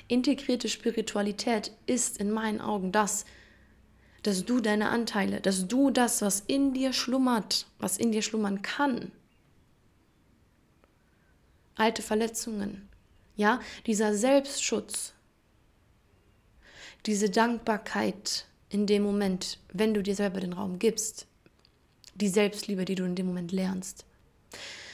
Integrierte 0.08 0.70
Spiritualität 0.70 1.72
ist 1.84 2.16
in 2.16 2.30
meinen 2.30 2.62
Augen 2.62 2.90
das, 2.90 3.26
dass 4.22 4.46
du 4.46 4.60
deine 4.60 4.88
Anteile, 4.88 5.42
dass 5.42 5.68
du 5.68 5.90
das, 5.90 6.22
was 6.22 6.40
in 6.40 6.72
dir 6.72 6.94
schlummert, 6.94 7.66
was 7.78 7.98
in 7.98 8.12
dir 8.12 8.22
schlummern 8.22 8.62
kann, 8.62 9.12
alte 11.74 12.00
Verletzungen, 12.00 12.88
ja, 13.42 13.60
dieser 13.86 14.14
Selbstschutz, 14.14 15.12
diese 17.06 17.28
Dankbarkeit 17.28 18.46
in 18.68 18.86
dem 18.86 19.02
Moment, 19.02 19.58
wenn 19.72 19.94
du 19.94 20.02
dir 20.02 20.14
selber 20.14 20.38
den 20.38 20.52
Raum 20.52 20.78
gibst, 20.78 21.26
die 22.14 22.28
Selbstliebe, 22.28 22.84
die 22.84 22.94
du 22.94 23.04
in 23.04 23.16
dem 23.16 23.26
Moment 23.26 23.50
lernst, 23.50 24.04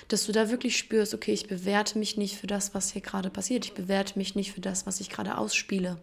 dass 0.08 0.24
du 0.24 0.32
da 0.32 0.48
wirklich 0.48 0.78
spürst, 0.78 1.12
okay, 1.12 1.32
ich 1.32 1.46
bewerte 1.46 1.98
mich 1.98 2.16
nicht 2.16 2.38
für 2.38 2.46
das, 2.46 2.74
was 2.74 2.90
hier 2.90 3.02
gerade 3.02 3.28
passiert, 3.28 3.66
ich 3.66 3.74
bewerte 3.74 4.18
mich 4.18 4.34
nicht 4.34 4.52
für 4.52 4.62
das, 4.62 4.86
was 4.86 5.00
ich 5.00 5.10
gerade 5.10 5.36
ausspiele. 5.36 6.00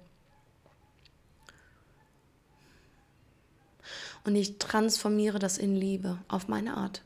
Und 4.23 4.35
ich 4.35 4.59
transformiere 4.59 5.39
das 5.39 5.57
in 5.57 5.75
Liebe 5.75 6.19
auf 6.27 6.47
meine 6.47 6.77
Art, 6.77 7.01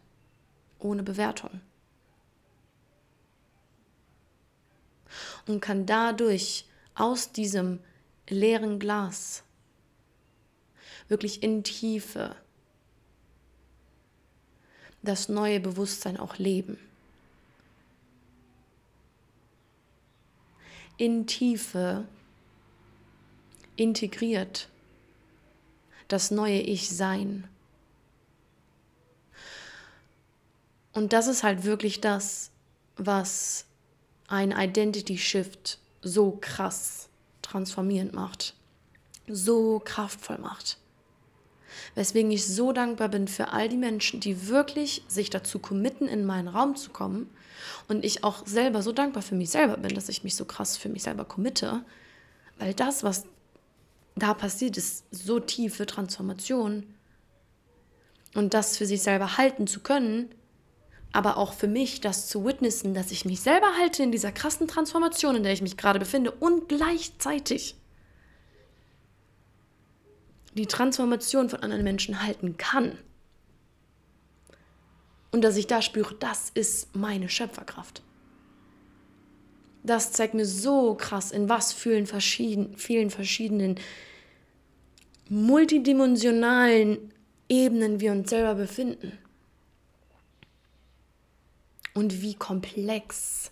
ohne 0.80 1.04
Bewertung. 1.04 1.62
Und 5.49 5.62
kann 5.62 5.88
dadurch 5.88 6.65
aus 6.93 7.31
diesem 7.31 7.79
leeren 8.27 8.77
Glas 8.77 9.43
wirklich 11.07 11.41
in 11.41 11.63
Tiefe 11.63 12.35
das 15.01 15.27
neue 15.27 15.59
Bewusstsein 15.59 16.17
auch 16.17 16.38
leben. 16.38 16.77
In 20.97 21.25
Tiefe 21.25 22.05
integriert 23.75 24.69
das 26.09 26.29
neue 26.29 26.59
Ich 26.59 26.89
sein. 26.89 27.47
Und 30.91 31.13
das 31.13 31.27
ist 31.27 31.43
halt 31.43 31.63
wirklich 31.63 32.01
das, 32.01 32.51
was 32.97 33.65
ein 34.29 34.51
Identity 34.51 35.17
Shift 35.17 35.79
so 36.01 36.37
krass 36.39 37.09
transformierend 37.41 38.13
macht, 38.13 38.53
so 39.27 39.81
kraftvoll 39.83 40.37
macht. 40.37 40.77
Weswegen 41.95 42.31
ich 42.31 42.47
so 42.47 42.71
dankbar 42.71 43.09
bin 43.09 43.27
für 43.27 43.51
all 43.51 43.69
die 43.69 43.77
Menschen, 43.77 44.19
die 44.19 44.47
wirklich 44.47 45.03
sich 45.07 45.29
dazu 45.29 45.59
committen, 45.59 46.07
in 46.07 46.25
meinen 46.25 46.47
Raum 46.47 46.75
zu 46.75 46.91
kommen. 46.91 47.29
Und 47.87 48.05
ich 48.05 48.23
auch 48.23 48.45
selber 48.45 48.81
so 48.81 48.91
dankbar 48.91 49.23
für 49.23 49.35
mich 49.35 49.49
selber 49.49 49.77
bin, 49.77 49.93
dass 49.93 50.09
ich 50.09 50.23
mich 50.23 50.35
so 50.35 50.45
krass 50.45 50.77
für 50.77 50.89
mich 50.89 51.03
selber 51.03 51.25
committe. 51.25 51.83
Weil 52.57 52.73
das, 52.73 53.03
was 53.03 53.25
da 54.15 54.33
passiert, 54.33 54.77
ist 54.77 55.05
so 55.11 55.39
tiefe 55.39 55.85
Transformation. 55.85 56.85
Und 58.35 58.53
das 58.53 58.77
für 58.77 58.85
sich 58.85 59.01
selber 59.01 59.37
halten 59.37 59.65
zu 59.67 59.79
können, 59.79 60.29
aber 61.12 61.38
auch 61.38 61.54
für 61.54 61.67
mich 61.67 62.02
das 62.02 62.28
zu 62.28 62.45
witnessen, 62.45 62.93
dass 62.93 63.12
ich 63.12 63.26
mich 63.26 63.41
selber 63.41 63.78
halte 63.80 64.04
in 64.04 64.12
dieser 64.12 64.32
krassen 64.32 64.67
Transformation, 64.67 65.36
in 65.36 65.43
der 65.43 65.54
ich 65.54 65.62
mich 65.62 65.78
gerade 65.78 66.00
befinde 66.00 66.32
und 66.32 66.69
gleichzeitig 66.69 67.76
die 70.54 70.67
Transformation 70.67 71.50
von 71.50 71.62
anderen 71.62 71.84
Menschen 71.84 72.22
halten 72.24 72.58
kann. 72.58 72.98
Und 75.32 75.43
dass 75.43 75.58
ich 75.58 75.67
da 75.67 75.82
spüre, 75.82 76.15
das 76.15 76.50
ist 76.54 76.95
meine 76.95 77.30
Schöpferkraft. 77.30 78.02
Das 79.84 80.12
zeigt 80.12 80.34
mir 80.34 80.45
so 80.45 80.95
krass, 80.95 81.32
in 81.32 81.50
was 81.50 81.72
vielen, 81.72 82.06
verschieden, 82.06 82.76
vielen 82.76 83.10
verschiedenen 83.10 83.80
multidimensionalen 85.30 87.13
Ebenen 87.48 88.00
wir 88.00 88.12
uns 88.12 88.30
selber 88.30 88.56
befinden. 88.56 89.17
Und 91.99 92.21
wie 92.21 92.33
komplex 92.33 93.51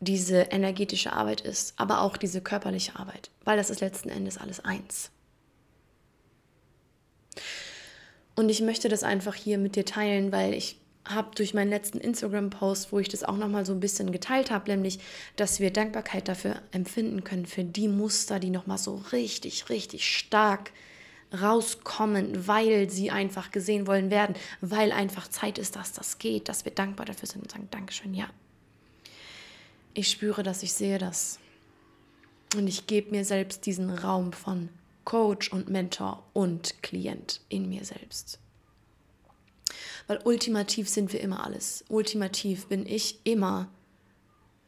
diese 0.00 0.44
energetische 0.44 1.12
Arbeit 1.12 1.42
ist, 1.42 1.74
aber 1.76 2.00
auch 2.00 2.16
diese 2.16 2.40
körperliche 2.40 2.96
Arbeit, 2.96 3.30
weil 3.44 3.58
das 3.58 3.68
ist 3.68 3.82
letzten 3.82 4.08
Endes 4.08 4.38
alles 4.38 4.60
eins. 4.60 5.10
Und 8.34 8.48
ich 8.48 8.62
möchte 8.62 8.88
das 8.88 9.02
einfach 9.02 9.34
hier 9.34 9.58
mit 9.58 9.76
dir 9.76 9.84
teilen, 9.84 10.32
weil 10.32 10.54
ich 10.54 10.80
habe 11.04 11.34
durch 11.34 11.52
meinen 11.52 11.68
letzten 11.68 11.98
Instagram-Post, 11.98 12.92
wo 12.92 12.98
ich 12.98 13.10
das 13.10 13.24
auch 13.24 13.36
nochmal 13.36 13.66
so 13.66 13.74
ein 13.74 13.80
bisschen 13.80 14.10
geteilt 14.10 14.50
habe, 14.50 14.70
nämlich, 14.70 14.98
dass 15.36 15.60
wir 15.60 15.70
Dankbarkeit 15.70 16.28
dafür 16.28 16.62
empfinden 16.70 17.24
können, 17.24 17.44
für 17.44 17.62
die 17.62 17.88
Muster, 17.88 18.40
die 18.40 18.48
nochmal 18.48 18.78
so 18.78 19.02
richtig, 19.12 19.68
richtig 19.68 20.08
stark 20.16 20.70
rauskommen, 21.32 22.46
weil 22.46 22.88
sie 22.90 23.10
einfach 23.10 23.50
gesehen 23.50 23.86
wollen 23.86 24.10
werden, 24.10 24.34
weil 24.60 24.92
einfach 24.92 25.28
Zeit 25.28 25.58
ist, 25.58 25.76
dass 25.76 25.92
das 25.92 26.18
geht, 26.18 26.48
dass 26.48 26.64
wir 26.64 26.72
dankbar 26.72 27.06
dafür 27.06 27.28
sind 27.28 27.42
und 27.42 27.50
sagen, 27.50 27.68
Dankeschön, 27.70 28.14
ja. 28.14 28.28
Ich 29.94 30.10
spüre 30.10 30.42
das, 30.42 30.62
ich 30.62 30.72
sehe 30.72 30.98
das. 30.98 31.38
Und 32.56 32.66
ich 32.66 32.86
gebe 32.86 33.10
mir 33.10 33.24
selbst 33.24 33.66
diesen 33.66 33.90
Raum 33.90 34.32
von 34.32 34.70
Coach 35.04 35.52
und 35.52 35.68
Mentor 35.68 36.22
und 36.32 36.82
Klient 36.82 37.40
in 37.48 37.68
mir 37.68 37.84
selbst. 37.84 38.38
Weil 40.06 40.20
ultimativ 40.24 40.88
sind 40.88 41.12
wir 41.12 41.20
immer 41.20 41.44
alles. 41.44 41.84
Ultimativ 41.88 42.66
bin 42.66 42.86
ich 42.86 43.20
immer 43.24 43.68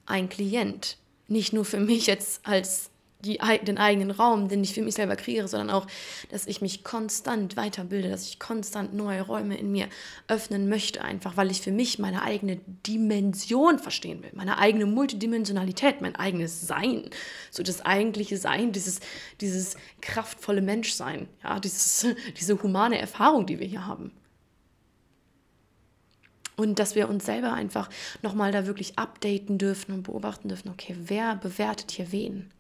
ein 0.05 0.29
Klient. 0.29 0.99
Nicht 1.29 1.53
nur 1.53 1.65
für 1.65 1.81
mich 1.81 2.07
jetzt 2.07 2.47
als 2.47 2.91
die, 3.25 3.39
den 3.63 3.79
eigenen 3.79 4.11
Raum, 4.11 4.49
den 4.49 4.63
ich 4.63 4.75
für 4.75 4.83
mich 4.83 4.95
selber 4.95 5.17
kreiere, 5.17 5.49
sondern 5.49 5.71
auch, 5.71 5.87
dass 6.31 6.47
ich 6.47 6.61
mich 6.61 6.85
konstant 6.85 7.57
weiterbilde, 7.57 8.09
dass 8.09 8.25
ich 8.25 8.39
konstant 8.39 8.95
neue 8.95 9.23
Räume 9.23 9.57
in 9.57 9.71
mir 9.73 9.89
öffnen 10.29 10.69
möchte, 10.69 11.03
einfach 11.03 11.37
weil 11.37 11.51
ich 11.51 11.61
für 11.61 11.73
mich 11.73 11.99
meine 11.99 12.23
eigene 12.23 12.57
Dimension 12.87 13.79
verstehen 13.79 14.23
will, 14.23 14.31
meine 14.35 14.59
eigene 14.59 14.87
Multidimensionalität, 14.87 16.01
mein 16.01 16.17
eigenes 16.17 16.67
Sein, 16.67 17.11
so 17.51 17.63
das 17.63 17.85
eigentliche 17.85 18.37
Sein, 18.37 18.73
dieses, 18.73 19.01
dieses 19.41 19.77
kraftvolle 20.01 20.63
Menschsein, 20.63 21.29
ja, 21.43 21.61
dieses, 21.61 22.07
diese 22.39 22.63
humane 22.63 22.99
Erfahrung, 22.99 23.47
die 23.47 23.59
wir 23.59 23.67
hier 23.67 23.87
haben. 23.87 24.13
Und 26.57 26.79
dass 26.79 26.95
wir 26.95 27.09
uns 27.09 27.25
selber 27.25 27.55
einfach 27.55 27.89
nochmal 28.21 28.53
da 28.53 28.67
wirklich 28.67 28.99
updaten 28.99 29.57
dürfen 29.57 29.95
und 29.95 30.03
beobachten 30.03 30.49
dürfen, 30.49 30.69
okay, 30.69 30.95
wer 30.99 31.37
bewertet 31.37 31.91
hier 31.91 32.13
wen? 32.13 32.51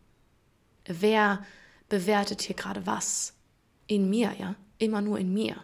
Wer 0.99 1.45
bewertet 1.89 2.43
hier 2.43 2.57
gerade 2.57 2.87
was? 2.87 3.35
In 3.87 4.11
mir, 4.11 4.33
ja? 4.39 4.57
Immer 4.79 5.01
nur 5.01 5.19
in 5.19 5.33
mir. 5.33 5.57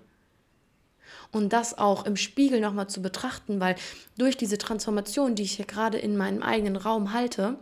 Und 1.33 1.53
das 1.53 1.77
auch 1.77 2.07
im 2.07 2.17
Spiegel 2.17 2.61
nochmal 2.61 2.89
zu 2.89 3.03
betrachten, 3.03 3.61
weil 3.61 3.77
durch 4.17 4.37
diese 4.37 4.59
Transformation, 4.59 5.35
die 5.35 5.43
ich 5.43 5.53
hier 5.53 5.67
gerade 5.67 5.99
in 5.99 6.17
meinem 6.17 6.43
eigenen 6.43 6.77
Raum 6.77 7.13
halte, 7.13 7.59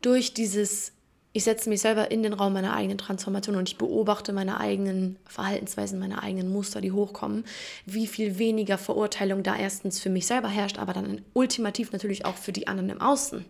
durch 0.00 0.34
dieses 0.34 0.92
ich 1.32 1.44
setze 1.44 1.68
mich 1.68 1.82
selber 1.82 2.10
in 2.10 2.22
den 2.22 2.32
Raum 2.32 2.54
meiner 2.54 2.74
eigenen 2.74 2.98
Transformation 2.98 3.54
und 3.54 3.68
ich 3.68 3.78
beobachte 3.78 4.32
meine 4.32 4.58
eigenen 4.58 5.18
Verhaltensweisen, 5.26 5.98
meine 5.98 6.22
eigenen 6.22 6.50
Muster, 6.50 6.80
die 6.80 6.90
hochkommen, 6.90 7.44
wie 7.84 8.06
viel 8.06 8.38
weniger 8.38 8.78
Verurteilung 8.78 9.42
da 9.42 9.54
erstens 9.54 10.00
für 10.00 10.10
mich 10.10 10.26
selber 10.26 10.48
herrscht, 10.48 10.78
aber 10.78 10.94
dann 10.94 11.20
ultimativ 11.34 11.92
natürlich 11.92 12.24
auch 12.24 12.34
für 12.34 12.52
die 12.52 12.66
anderen 12.66 12.90
im 12.90 13.00
Außen. 13.00 13.44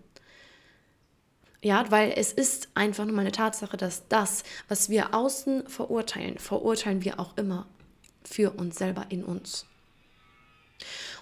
Ja, 1.60 1.90
weil 1.90 2.12
es 2.16 2.32
ist 2.32 2.68
einfach 2.74 3.04
nur 3.04 3.14
mal 3.14 3.22
eine 3.22 3.32
Tatsache, 3.32 3.76
dass 3.76 4.06
das, 4.08 4.44
was 4.68 4.90
wir 4.90 5.12
außen 5.12 5.68
verurteilen, 5.68 6.38
verurteilen 6.38 7.04
wir 7.04 7.18
auch 7.18 7.36
immer 7.36 7.66
für 8.22 8.52
uns 8.52 8.76
selber 8.76 9.06
in 9.08 9.24
uns. 9.24 9.66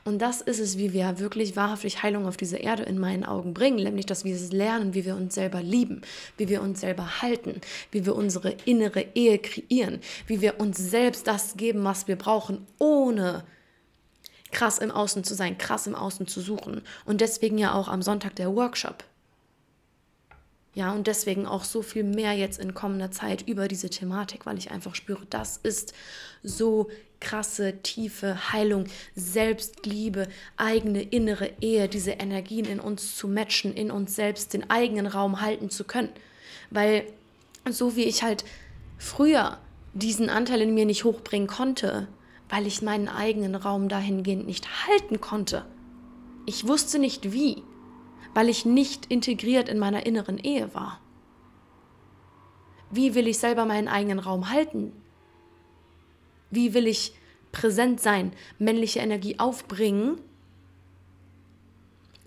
Und 0.04 0.20
das 0.20 0.40
ist 0.40 0.60
es, 0.60 0.78
wie 0.78 0.92
wir 0.92 1.18
wirklich 1.18 1.56
wahrhaftig 1.56 2.02
Heilung 2.02 2.26
auf 2.26 2.36
diese 2.36 2.58
Erde 2.58 2.84
in 2.84 2.98
meinen 2.98 3.24
Augen 3.24 3.54
bringen, 3.54 3.82
nämlich 3.82 4.06
dass 4.06 4.24
wir 4.24 4.36
es 4.36 4.52
lernen, 4.52 4.94
wie 4.94 5.04
wir 5.04 5.16
uns 5.16 5.34
selber 5.34 5.62
lieben, 5.62 6.02
wie 6.36 6.48
wir 6.48 6.62
uns 6.62 6.80
selber 6.80 7.22
halten, 7.22 7.60
wie 7.90 8.06
wir 8.06 8.14
unsere 8.14 8.50
innere 8.66 9.04
Ehe 9.14 9.38
kreieren, 9.38 10.00
wie 10.26 10.42
wir 10.42 10.60
uns 10.60 10.78
selbst 10.78 11.26
das 11.26 11.56
geben, 11.56 11.82
was 11.82 12.06
wir 12.06 12.16
brauchen, 12.16 12.66
ohne 12.78 13.44
krass 14.52 14.78
im 14.78 14.92
Außen 14.92 15.24
zu 15.24 15.34
sein, 15.34 15.58
krass 15.58 15.86
im 15.86 15.94
Außen 15.94 16.26
zu 16.26 16.40
suchen. 16.40 16.82
Und 17.04 17.20
deswegen 17.20 17.58
ja 17.58 17.74
auch 17.74 17.88
am 17.88 18.02
Sonntag 18.02 18.36
der 18.36 18.54
Workshop. 18.54 19.02
Ja, 20.76 20.92
und 20.92 21.06
deswegen 21.06 21.46
auch 21.46 21.64
so 21.64 21.80
viel 21.80 22.04
mehr 22.04 22.34
jetzt 22.34 22.60
in 22.60 22.74
kommender 22.74 23.10
Zeit 23.10 23.48
über 23.48 23.66
diese 23.66 23.88
Thematik, 23.88 24.44
weil 24.44 24.58
ich 24.58 24.70
einfach 24.70 24.94
spüre, 24.94 25.24
das 25.30 25.56
ist 25.56 25.94
so 26.42 26.90
krasse, 27.18 27.78
tiefe 27.82 28.52
Heilung, 28.52 28.84
Selbstliebe, 29.14 30.28
eigene 30.58 31.00
innere 31.00 31.50
Ehe, 31.62 31.88
diese 31.88 32.10
Energien 32.10 32.66
in 32.66 32.78
uns 32.78 33.16
zu 33.16 33.26
matchen, 33.26 33.72
in 33.72 33.90
uns 33.90 34.16
selbst 34.16 34.52
den 34.52 34.68
eigenen 34.68 35.06
Raum 35.06 35.40
halten 35.40 35.70
zu 35.70 35.84
können. 35.84 36.10
Weil 36.68 37.06
so 37.70 37.96
wie 37.96 38.04
ich 38.04 38.22
halt 38.22 38.44
früher 38.98 39.58
diesen 39.94 40.28
Anteil 40.28 40.60
in 40.60 40.74
mir 40.74 40.84
nicht 40.84 41.04
hochbringen 41.04 41.48
konnte, 41.48 42.06
weil 42.50 42.66
ich 42.66 42.82
meinen 42.82 43.08
eigenen 43.08 43.54
Raum 43.54 43.88
dahingehend 43.88 44.44
nicht 44.44 44.86
halten 44.86 45.22
konnte. 45.22 45.64
Ich 46.44 46.68
wusste 46.68 46.98
nicht 46.98 47.32
wie, 47.32 47.62
weil 48.36 48.50
ich 48.50 48.66
nicht 48.66 49.06
integriert 49.06 49.66
in 49.66 49.78
meiner 49.78 50.04
inneren 50.04 50.36
Ehe 50.36 50.74
war. 50.74 51.00
Wie 52.90 53.14
will 53.14 53.28
ich 53.28 53.38
selber 53.38 53.64
meinen 53.64 53.88
eigenen 53.88 54.18
Raum 54.18 54.50
halten? 54.50 54.92
Wie 56.50 56.74
will 56.74 56.86
ich 56.86 57.14
präsent 57.50 57.98
sein, 57.98 58.34
männliche 58.58 58.98
Energie 58.98 59.38
aufbringen, 59.38 60.18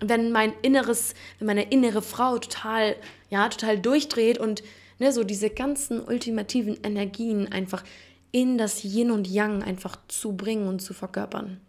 wenn 0.00 0.32
mein 0.32 0.52
inneres, 0.62 1.14
wenn 1.38 1.46
meine 1.46 1.70
innere 1.70 2.02
Frau 2.02 2.38
total, 2.38 2.96
ja, 3.28 3.48
total 3.48 3.78
durchdreht 3.78 4.38
und 4.38 4.64
ne, 4.98 5.12
so 5.12 5.22
diese 5.22 5.48
ganzen 5.48 6.00
ultimativen 6.02 6.76
Energien 6.82 7.52
einfach 7.52 7.84
in 8.32 8.58
das 8.58 8.82
Yin 8.82 9.12
und 9.12 9.28
Yang 9.28 9.62
einfach 9.62 9.96
zu 10.08 10.36
bringen 10.36 10.66
und 10.66 10.80
zu 10.80 10.92
verkörpern. 10.92 11.60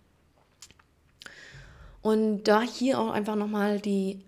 Und 2.02 2.46
da 2.46 2.64
hier 2.64 3.00
auch 3.00 3.12
einfach 3.12 3.36
nochmal 3.36 3.80
die 3.80 4.20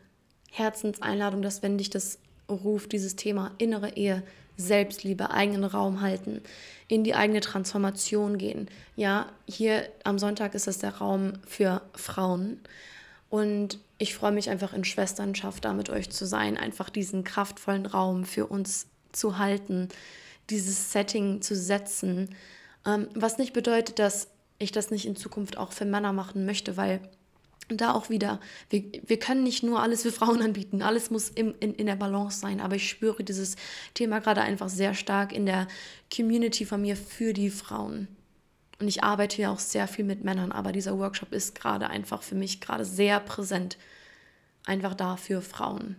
Herzenseinladung, 0.53 1.41
dass 1.41 1.63
wenn 1.63 1.77
dich 1.77 1.89
das 1.89 2.19
ruft, 2.49 2.91
dieses 2.91 3.15
Thema 3.15 3.51
innere 3.57 3.95
Ehe, 3.95 4.23
Selbstliebe, 4.55 5.31
eigenen 5.31 5.63
Raum 5.63 6.01
halten, 6.01 6.41
in 6.87 7.03
die 7.03 7.15
eigene 7.15 7.39
Transformation 7.39 8.37
gehen. 8.37 8.69
Ja, 8.95 9.31
hier 9.47 9.89
am 10.03 10.19
Sonntag 10.19 10.53
ist 10.53 10.67
es 10.67 10.77
der 10.77 10.97
Raum 10.97 11.33
für 11.47 11.81
Frauen. 11.95 12.59
Und 13.31 13.79
ich 13.97 14.13
freue 14.13 14.31
mich 14.31 14.51
einfach 14.51 14.73
in 14.73 14.83
Schwesternschaft 14.83 15.65
da 15.65 15.73
mit 15.73 15.89
euch 15.89 16.11
zu 16.11 16.27
sein, 16.27 16.55
einfach 16.55 16.91
diesen 16.91 17.23
kraftvollen 17.23 17.87
Raum 17.87 18.25
für 18.25 18.45
uns 18.45 18.85
zu 19.11 19.39
halten, 19.39 19.89
dieses 20.51 20.91
Setting 20.91 21.41
zu 21.41 21.55
setzen. 21.55 22.29
Ähm, 22.85 23.07
was 23.15 23.39
nicht 23.39 23.53
bedeutet, 23.53 23.97
dass 23.97 24.27
ich 24.59 24.71
das 24.71 24.91
nicht 24.91 25.07
in 25.07 25.15
Zukunft 25.15 25.57
auch 25.57 25.71
für 25.71 25.85
Männer 25.85 26.13
machen 26.13 26.45
möchte, 26.45 26.77
weil 26.77 27.01
da 27.69 27.93
auch 27.93 28.09
wieder, 28.09 28.39
wir, 28.69 28.83
wir 29.05 29.19
können 29.19 29.43
nicht 29.43 29.63
nur 29.63 29.81
alles 29.81 30.03
für 30.03 30.11
Frauen 30.11 30.41
anbieten, 30.41 30.81
alles 30.81 31.09
muss 31.09 31.29
im, 31.29 31.55
in, 31.59 31.73
in 31.75 31.85
der 31.85 31.95
Balance 31.95 32.39
sein, 32.39 32.59
aber 32.59 32.75
ich 32.75 32.89
spüre 32.89 33.23
dieses 33.23 33.55
Thema 33.93 34.19
gerade 34.19 34.41
einfach 34.41 34.69
sehr 34.69 34.93
stark 34.93 35.31
in 35.31 35.45
der 35.45 35.67
Community 36.13 36.65
von 36.65 36.81
mir 36.81 36.95
für 36.95 37.33
die 37.33 37.49
Frauen. 37.49 38.07
Und 38.79 38.87
ich 38.87 39.03
arbeite 39.03 39.41
ja 39.41 39.51
auch 39.51 39.59
sehr 39.59 39.87
viel 39.87 40.03
mit 40.03 40.23
Männern, 40.23 40.51
aber 40.51 40.71
dieser 40.71 40.97
Workshop 40.97 41.31
ist 41.31 41.55
gerade 41.55 41.89
einfach 41.89 42.21
für 42.21 42.35
mich 42.35 42.59
gerade 42.59 42.85
sehr 42.85 43.19
präsent, 43.19 43.77
einfach 44.65 44.93
da 44.93 45.15
für 45.15 45.41
Frauen. 45.41 45.95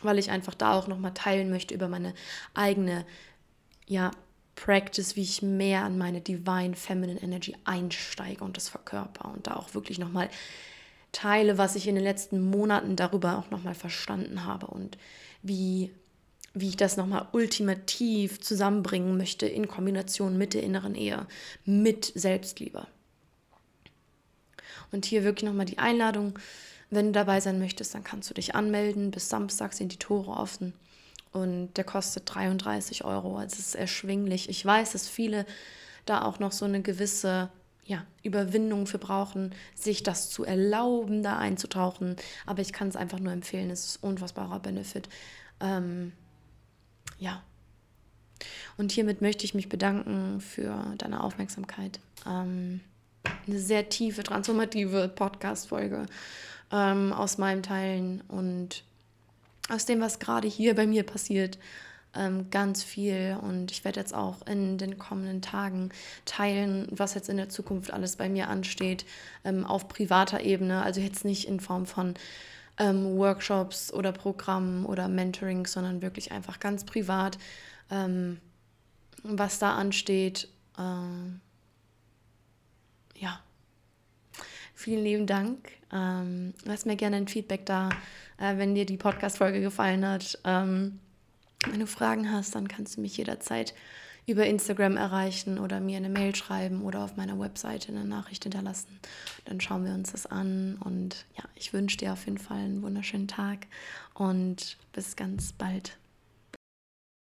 Weil 0.00 0.18
ich 0.18 0.30
einfach 0.30 0.54
da 0.54 0.74
auch 0.74 0.86
nochmal 0.86 1.12
teilen 1.12 1.50
möchte 1.50 1.74
über 1.74 1.88
meine 1.88 2.14
eigene, 2.54 3.04
ja, 3.86 4.12
Practice, 4.58 5.14
wie 5.14 5.22
ich 5.22 5.40
mehr 5.40 5.84
an 5.84 5.98
meine 5.98 6.20
Divine 6.20 6.74
Feminine 6.74 7.22
Energy 7.22 7.54
einsteige 7.64 8.42
und 8.42 8.56
das 8.56 8.68
verkörper 8.68 9.30
und 9.32 9.46
da 9.46 9.54
auch 9.54 9.72
wirklich 9.74 10.00
nochmal 10.00 10.28
teile, 11.12 11.58
was 11.58 11.76
ich 11.76 11.86
in 11.86 11.94
den 11.94 12.02
letzten 12.02 12.40
Monaten 12.40 12.96
darüber 12.96 13.38
auch 13.38 13.50
nochmal 13.50 13.74
verstanden 13.74 14.44
habe 14.44 14.66
und 14.66 14.98
wie, 15.42 15.92
wie 16.54 16.70
ich 16.70 16.76
das 16.76 16.96
nochmal 16.96 17.28
ultimativ 17.30 18.40
zusammenbringen 18.40 19.16
möchte 19.16 19.46
in 19.46 19.68
Kombination 19.68 20.36
mit 20.36 20.54
der 20.54 20.64
inneren 20.64 20.96
Ehe, 20.96 21.26
mit 21.64 22.12
Selbstliebe. 22.16 22.88
Und 24.90 25.04
hier 25.06 25.22
wirklich 25.22 25.48
nochmal 25.48 25.66
die 25.66 25.78
Einladung, 25.78 26.36
wenn 26.90 27.06
du 27.06 27.12
dabei 27.12 27.40
sein 27.40 27.60
möchtest, 27.60 27.94
dann 27.94 28.02
kannst 28.02 28.28
du 28.28 28.34
dich 28.34 28.56
anmelden. 28.56 29.12
Bis 29.12 29.28
Samstag 29.28 29.72
sind 29.72 29.92
die 29.92 29.98
Tore 29.98 30.32
offen. 30.32 30.72
Und 31.32 31.74
der 31.74 31.84
kostet 31.84 32.34
33 32.34 33.04
Euro. 33.04 33.36
Also 33.36 33.54
es 33.54 33.68
ist 33.68 33.74
erschwinglich. 33.74 34.48
Ich 34.48 34.64
weiß, 34.64 34.92
dass 34.92 35.08
viele 35.08 35.46
da 36.06 36.22
auch 36.22 36.38
noch 36.38 36.52
so 36.52 36.64
eine 36.64 36.80
gewisse 36.80 37.50
ja, 37.84 38.04
Überwindung 38.22 38.86
für 38.86 38.98
brauchen, 38.98 39.54
sich 39.74 40.02
das 40.02 40.30
zu 40.30 40.44
erlauben, 40.44 41.22
da 41.22 41.38
einzutauchen. 41.38 42.16
Aber 42.44 42.60
ich 42.60 42.72
kann 42.72 42.88
es 42.88 42.96
einfach 42.96 43.18
nur 43.18 43.32
empfehlen, 43.32 43.70
es 43.70 43.86
ist 43.86 44.02
ein 44.02 44.10
unfassbarer 44.10 44.60
Benefit. 44.60 45.08
Ähm, 45.60 46.12
ja. 47.18 47.42
Und 48.76 48.92
hiermit 48.92 49.22
möchte 49.22 49.44
ich 49.44 49.54
mich 49.54 49.68
bedanken 49.68 50.40
für 50.40 50.94
deine 50.98 51.24
Aufmerksamkeit. 51.24 51.98
Ähm, 52.26 52.80
eine 53.46 53.58
sehr 53.58 53.88
tiefe, 53.88 54.22
transformative 54.22 55.08
Podcast-Folge 55.08 56.06
ähm, 56.70 57.12
aus 57.12 57.38
meinem 57.38 57.62
Teilen 57.62 58.22
und 58.28 58.84
aus 59.68 59.84
dem, 59.86 60.00
was 60.00 60.18
gerade 60.18 60.48
hier 60.48 60.74
bei 60.74 60.86
mir 60.86 61.04
passiert, 61.04 61.58
ähm, 62.14 62.50
ganz 62.50 62.82
viel. 62.82 63.38
Und 63.40 63.70
ich 63.70 63.84
werde 63.84 64.00
jetzt 64.00 64.14
auch 64.14 64.46
in 64.46 64.78
den 64.78 64.98
kommenden 64.98 65.42
Tagen 65.42 65.90
teilen, 66.24 66.88
was 66.90 67.14
jetzt 67.14 67.28
in 67.28 67.36
der 67.36 67.48
Zukunft 67.48 67.92
alles 67.92 68.16
bei 68.16 68.28
mir 68.28 68.48
ansteht, 68.48 69.04
ähm, 69.44 69.64
auf 69.64 69.88
privater 69.88 70.40
Ebene. 70.40 70.82
Also 70.82 71.00
jetzt 71.00 71.24
nicht 71.24 71.46
in 71.46 71.60
Form 71.60 71.86
von 71.86 72.14
ähm, 72.78 73.16
Workshops 73.16 73.92
oder 73.92 74.12
Programmen 74.12 74.86
oder 74.86 75.08
Mentoring, 75.08 75.66
sondern 75.66 76.02
wirklich 76.02 76.32
einfach 76.32 76.60
ganz 76.60 76.84
privat, 76.84 77.38
was 79.22 79.58
da 79.58 79.74
ansteht. 79.76 80.46
Äh, 80.76 81.30
ja, 83.18 83.40
Vielen 84.78 85.02
lieben 85.02 85.26
Dank. 85.26 85.72
Ähm, 85.92 86.54
lass 86.64 86.84
mir 86.84 86.94
gerne 86.94 87.16
ein 87.16 87.26
Feedback 87.26 87.66
da, 87.66 87.88
äh, 88.38 88.58
wenn 88.58 88.76
dir 88.76 88.86
die 88.86 88.96
Podcast-Folge 88.96 89.60
gefallen 89.60 90.06
hat. 90.06 90.38
Ähm, 90.44 91.00
wenn 91.68 91.80
du 91.80 91.86
Fragen 91.88 92.30
hast, 92.30 92.54
dann 92.54 92.68
kannst 92.68 92.96
du 92.96 93.00
mich 93.00 93.16
jederzeit 93.16 93.74
über 94.24 94.46
Instagram 94.46 94.96
erreichen 94.96 95.58
oder 95.58 95.80
mir 95.80 95.96
eine 95.96 96.08
Mail 96.08 96.32
schreiben 96.36 96.82
oder 96.82 97.02
auf 97.02 97.16
meiner 97.16 97.40
Webseite 97.40 97.88
eine 97.88 98.04
Nachricht 98.04 98.44
hinterlassen. 98.44 99.00
Dann 99.46 99.60
schauen 99.60 99.84
wir 99.84 99.94
uns 99.94 100.12
das 100.12 100.26
an 100.26 100.76
und 100.84 101.26
ja, 101.36 101.42
ich 101.56 101.72
wünsche 101.72 101.96
dir 101.96 102.12
auf 102.12 102.26
jeden 102.26 102.38
Fall 102.38 102.58
einen 102.58 102.82
wunderschönen 102.82 103.26
Tag 103.26 103.66
und 104.14 104.76
bis 104.92 105.16
ganz 105.16 105.52
bald. 105.54 105.98